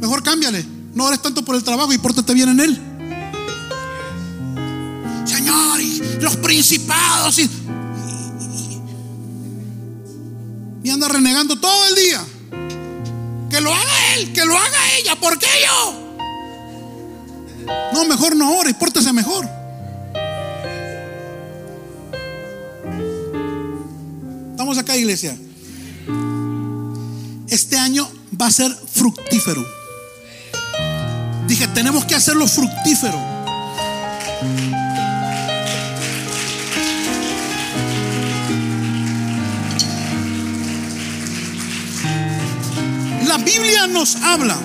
[0.00, 0.66] Mejor cámbiale.
[0.94, 2.80] No ores tanto por el trabajo y pórtate bien en él.
[5.24, 7.50] Señor, y los principados y,
[10.90, 12.24] anda renegando todo el día.
[13.50, 15.14] Que lo haga él, que lo haga ella.
[15.20, 16.05] ¿Por qué yo?
[17.92, 19.48] No, mejor no ore y pórtese mejor.
[24.50, 25.36] Estamos acá, iglesia.
[27.48, 28.08] Este año
[28.40, 29.64] va a ser fructífero.
[31.46, 33.18] Dije, tenemos que hacerlo fructífero.
[43.26, 44.56] La Biblia nos habla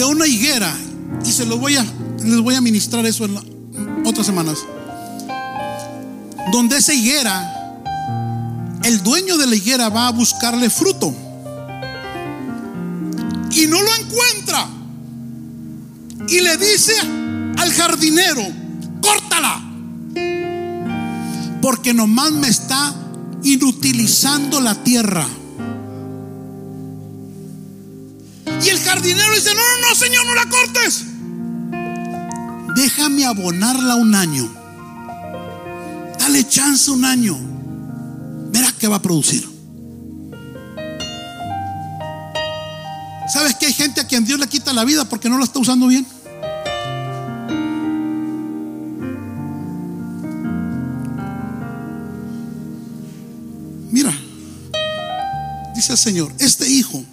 [0.00, 0.74] de una higuera
[1.26, 1.84] y se los voy a
[2.24, 3.36] les voy a ministrar eso en
[4.06, 4.60] otras semanas.
[6.50, 7.78] Donde esa higuera
[8.82, 11.14] el dueño de la higuera va a buscarle fruto
[13.52, 14.68] y no lo encuentra.
[16.28, 16.94] Y le dice
[17.58, 18.42] al jardinero,
[19.02, 19.60] córtala,
[21.60, 22.94] porque nomás me está
[23.42, 25.26] inutilizando la tierra.
[28.62, 31.04] Y el jardinero dice, no, no, no, Señor, no la cortes.
[32.74, 34.50] Déjame abonarla un año.
[36.18, 37.38] Dale chance un año.
[38.50, 39.48] Verás qué va a producir.
[43.32, 45.58] ¿Sabes que hay gente a quien Dios le quita la vida porque no la está
[45.60, 46.06] usando bien?
[53.90, 54.12] Mira,
[55.74, 57.04] dice el Señor, este hijo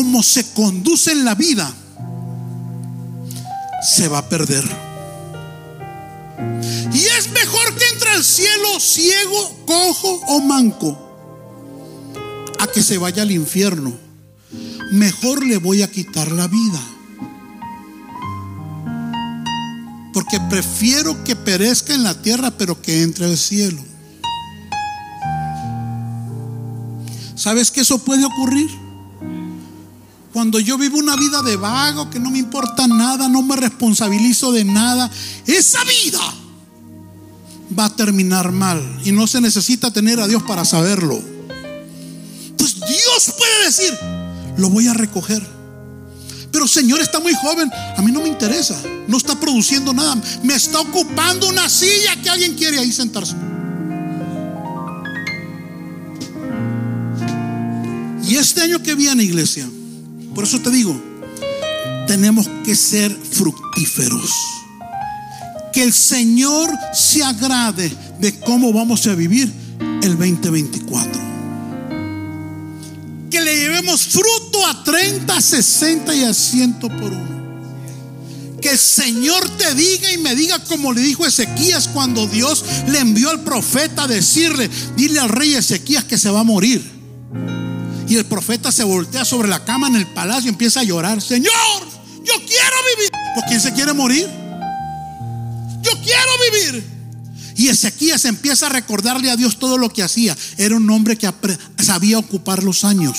[0.00, 1.70] cómo se conduce en la vida,
[3.86, 4.64] se va a perder.
[6.90, 10.98] Y es mejor que entre al cielo ciego, cojo o manco
[12.58, 13.92] a que se vaya al infierno.
[14.90, 16.80] Mejor le voy a quitar la vida.
[20.14, 23.84] Porque prefiero que perezca en la tierra, pero que entre al cielo.
[27.34, 28.79] ¿Sabes que eso puede ocurrir?
[30.32, 34.52] Cuando yo vivo una vida de vago, que no me importa nada, no me responsabilizo
[34.52, 35.10] de nada,
[35.46, 36.20] esa vida
[37.76, 39.00] va a terminar mal.
[39.04, 41.20] Y no se necesita tener a Dios para saberlo.
[42.56, 43.92] Pues Dios puede decir,
[44.56, 45.44] lo voy a recoger.
[46.52, 50.54] Pero Señor está muy joven, a mí no me interesa, no está produciendo nada, me
[50.54, 53.34] está ocupando una silla que alguien quiere ahí sentarse.
[58.28, 59.68] Y este año que viene, iglesia,
[60.34, 61.00] por eso te digo,
[62.06, 64.30] tenemos que ser fructíferos.
[65.72, 69.52] Que el Señor se agrade de cómo vamos a vivir
[70.02, 71.30] el 2024.
[73.30, 77.40] Que le llevemos fruto a 30, 60 y a 100 por uno.
[78.60, 82.98] Que el Señor te diga y me diga como le dijo Ezequías cuando Dios le
[82.98, 86.99] envió al profeta a decirle, dile al rey Ezequías que se va a morir.
[88.10, 91.22] Y el profeta se voltea sobre la cama en el palacio y empieza a llorar.
[91.22, 91.52] Señor,
[92.24, 93.10] yo quiero vivir.
[93.36, 94.26] ¿Por quién se quiere morir?
[95.80, 96.84] Yo quiero vivir.
[97.54, 100.36] Y Ezequías empieza a recordarle a Dios todo lo que hacía.
[100.58, 101.32] Era un hombre que
[101.80, 103.16] sabía ocupar los años.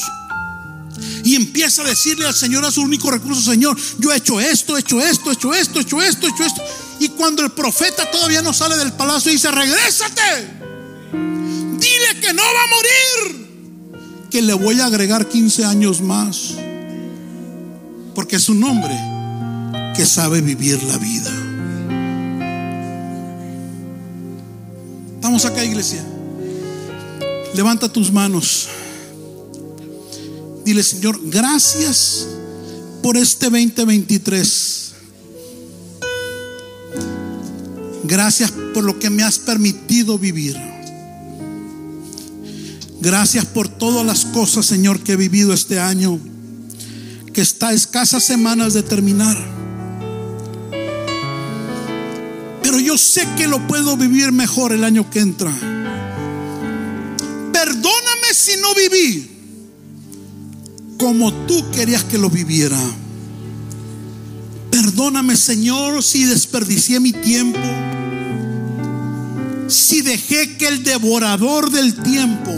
[1.23, 4.75] Y empieza a decirle al Señor a su único recurso, Señor, yo he hecho esto,
[4.75, 6.61] he hecho esto, he hecho esto, he hecho esto, he hecho esto.
[6.99, 10.59] Y cuando el profeta todavía no sale del palacio, dice, regrésate.
[11.13, 13.50] Dile que no va a morir.
[14.31, 16.55] Que le voy a agregar 15 años más.
[18.15, 18.97] Porque es un hombre
[19.95, 21.31] que sabe vivir la vida.
[25.15, 26.03] Estamos acá, iglesia.
[27.53, 28.69] Levanta tus manos.
[30.63, 32.27] Dile, Señor, gracias
[33.03, 34.93] por este 2023.
[38.03, 40.70] Gracias por lo que me has permitido vivir.
[43.01, 46.19] Gracias por todas las cosas, Señor, que he vivido este año,
[47.33, 49.35] que está a escasas semanas de terminar.
[52.61, 55.51] Pero yo sé que lo puedo vivir mejor el año que entra.
[57.51, 59.31] Perdóname si no viví
[60.99, 62.79] como tú querías que lo viviera.
[64.69, 67.59] Perdóname, Señor, si desperdicié mi tiempo.
[69.67, 72.51] Si dejé que el devorador del tiempo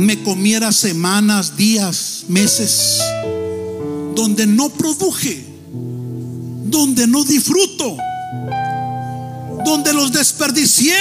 [0.00, 3.00] me comiera semanas, días, meses,
[4.14, 5.44] donde no produje,
[6.64, 7.96] donde no disfruto,
[9.64, 10.96] donde los desperdicié.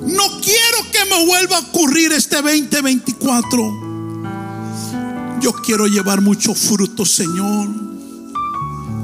[0.00, 3.92] No quiero que me vuelva a ocurrir este 2024.
[5.40, 7.68] Yo quiero llevar mucho fruto, Señor.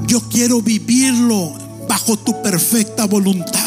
[0.07, 1.53] Yo quiero vivirlo
[1.87, 3.59] bajo tu perfecta voluntad.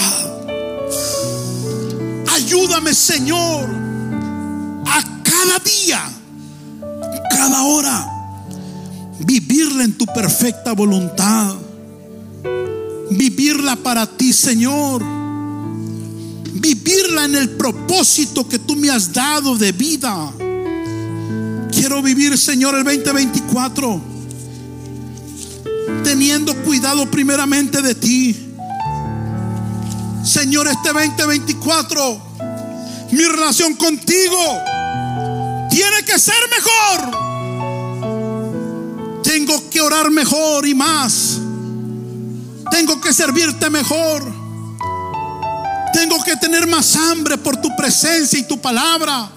[2.34, 3.91] Ayúdame, Señor,
[5.42, 6.00] cada día,
[7.30, 8.06] cada hora,
[9.18, 11.56] vivirla en tu perfecta voluntad.
[13.10, 15.02] Vivirla para ti, Señor.
[16.54, 20.32] Vivirla en el propósito que tú me has dado de vida.
[21.70, 24.12] Quiero vivir, Señor, el 2024
[26.04, 28.36] teniendo cuidado primeramente de ti.
[30.24, 32.22] Señor, este 2024,
[33.12, 34.38] mi relación contigo
[35.72, 37.22] tiene que ser mejor.
[39.22, 41.38] Tengo que orar mejor y más.
[42.70, 44.22] Tengo que servirte mejor.
[45.94, 49.30] Tengo que tener más hambre por tu presencia y tu palabra.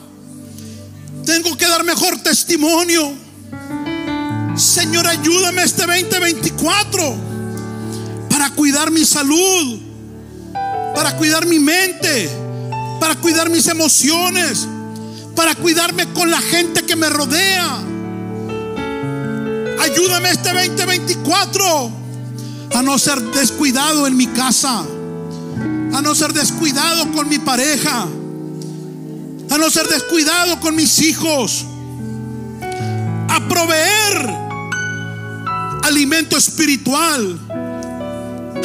[1.25, 3.13] Tengo que dar mejor testimonio.
[4.57, 7.15] Señor, ayúdame este 2024
[8.29, 9.79] para cuidar mi salud,
[10.93, 12.29] para cuidar mi mente,
[12.99, 14.67] para cuidar mis emociones,
[15.35, 17.81] para cuidarme con la gente que me rodea.
[19.81, 21.91] Ayúdame este 2024
[22.73, 24.83] a no ser descuidado en mi casa,
[25.93, 28.07] a no ser descuidado con mi pareja,
[29.49, 31.65] a no ser descuidado con mis hijos,
[33.29, 34.45] a proveer
[35.83, 37.39] alimento espiritual,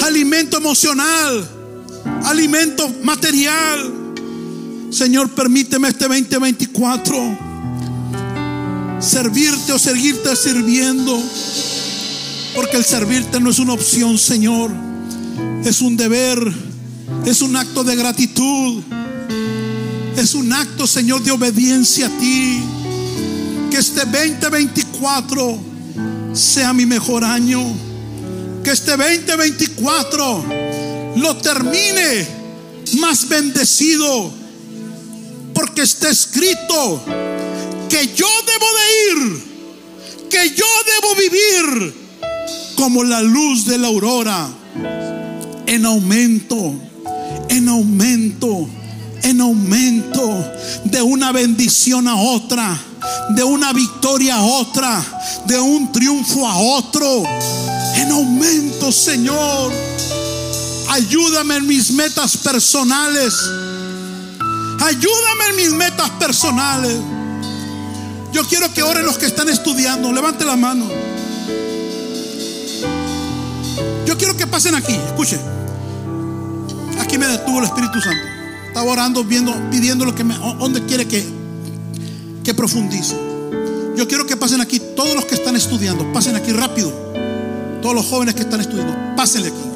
[0.02, 1.46] alimento emocional,
[2.24, 3.99] alimento material.
[4.90, 7.50] Señor, permíteme este 2024
[9.00, 11.18] servirte o seguirte sirviendo.
[12.54, 14.70] Porque el servirte no es una opción, Señor.
[15.64, 16.38] Es un deber,
[17.24, 18.82] es un acto de gratitud.
[20.16, 22.60] Es un acto, Señor, de obediencia a ti.
[23.70, 25.58] Que este 2024
[26.34, 27.62] sea mi mejor año.
[28.64, 30.44] Que este 2024
[31.16, 32.26] lo termine
[32.98, 34.39] más bendecido.
[35.60, 37.02] Porque está escrito
[37.90, 39.50] que yo debo de ir.
[40.30, 41.94] Que yo debo vivir
[42.76, 44.48] como la luz de la aurora.
[45.66, 46.74] En aumento,
[47.50, 48.68] en aumento
[49.22, 50.50] en aumento,
[50.84, 52.80] de una bendición a otra,
[53.28, 55.04] de una victoria a otra,
[55.44, 57.22] de un triunfo a otro.
[57.96, 59.70] En aumento, Señor.
[60.88, 63.34] Ayúdame en mis metas personales.
[64.80, 66.96] Ayúdame en mis metas personales.
[68.32, 70.12] Yo quiero que oren los que están estudiando.
[70.12, 70.86] Levante la mano.
[74.06, 74.92] Yo quiero que pasen aquí.
[74.92, 75.38] Escuche.
[77.00, 78.26] Aquí me detuvo el Espíritu Santo.
[78.68, 81.26] Estaba orando, viendo, pidiendo lo que me, dónde quiere que,
[82.44, 83.16] que profundice.
[83.96, 86.90] Yo quiero que pasen aquí todos los que están estudiando, pasen aquí rápido.
[87.82, 89.70] Todos los jóvenes que están estudiando, pásenle aquí.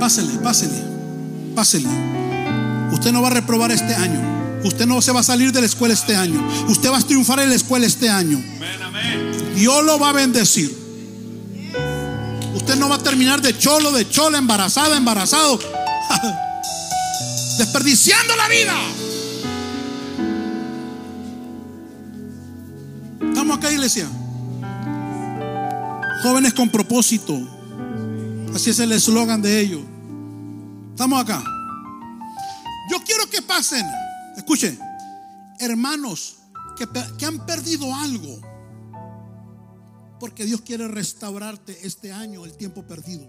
[0.00, 0.89] Pásenle, pásenle,
[1.50, 1.88] pásenle.
[2.92, 4.20] Usted no va a reprobar este año.
[4.64, 6.46] Usted no se va a salir de la escuela este año.
[6.68, 8.42] Usted va a triunfar en la escuela este año.
[9.54, 10.76] Dios lo va a bendecir.
[12.54, 15.58] Usted no va a terminar de cholo, de chola, embarazada, embarazado.
[17.58, 18.74] Desperdiciando la vida.
[23.28, 24.08] Estamos acá, iglesia.
[26.22, 27.38] Jóvenes con propósito.
[28.54, 29.80] Así es el eslogan de ellos.
[31.00, 31.42] Estamos acá.
[32.90, 33.86] Yo quiero que pasen.
[34.36, 34.78] Escuchen.
[35.58, 36.40] Hermanos
[36.76, 36.86] que,
[37.16, 38.38] que han perdido algo
[40.18, 43.26] porque Dios quiere restaurarte este año el tiempo perdido.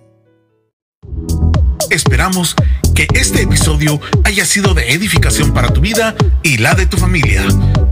[1.89, 2.57] Esperamos
[2.93, 7.43] que este episodio haya sido de edificación para tu vida y la de tu familia.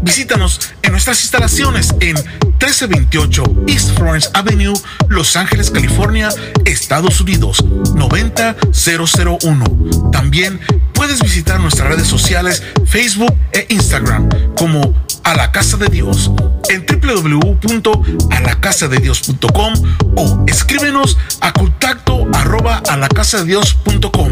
[0.01, 4.73] Visítanos en nuestras instalaciones en 1328 East Florence Avenue,
[5.07, 6.29] Los Ángeles, California,
[6.65, 7.63] Estados Unidos
[7.95, 10.11] 90001.
[10.11, 10.59] También
[10.93, 14.93] puedes visitar nuestras redes sociales Facebook e Instagram como
[15.23, 16.31] a la casa de Dios
[16.69, 19.73] en www.alacasadedios.com
[20.15, 24.31] o escríbenos a contacto arroba a de Dios.com.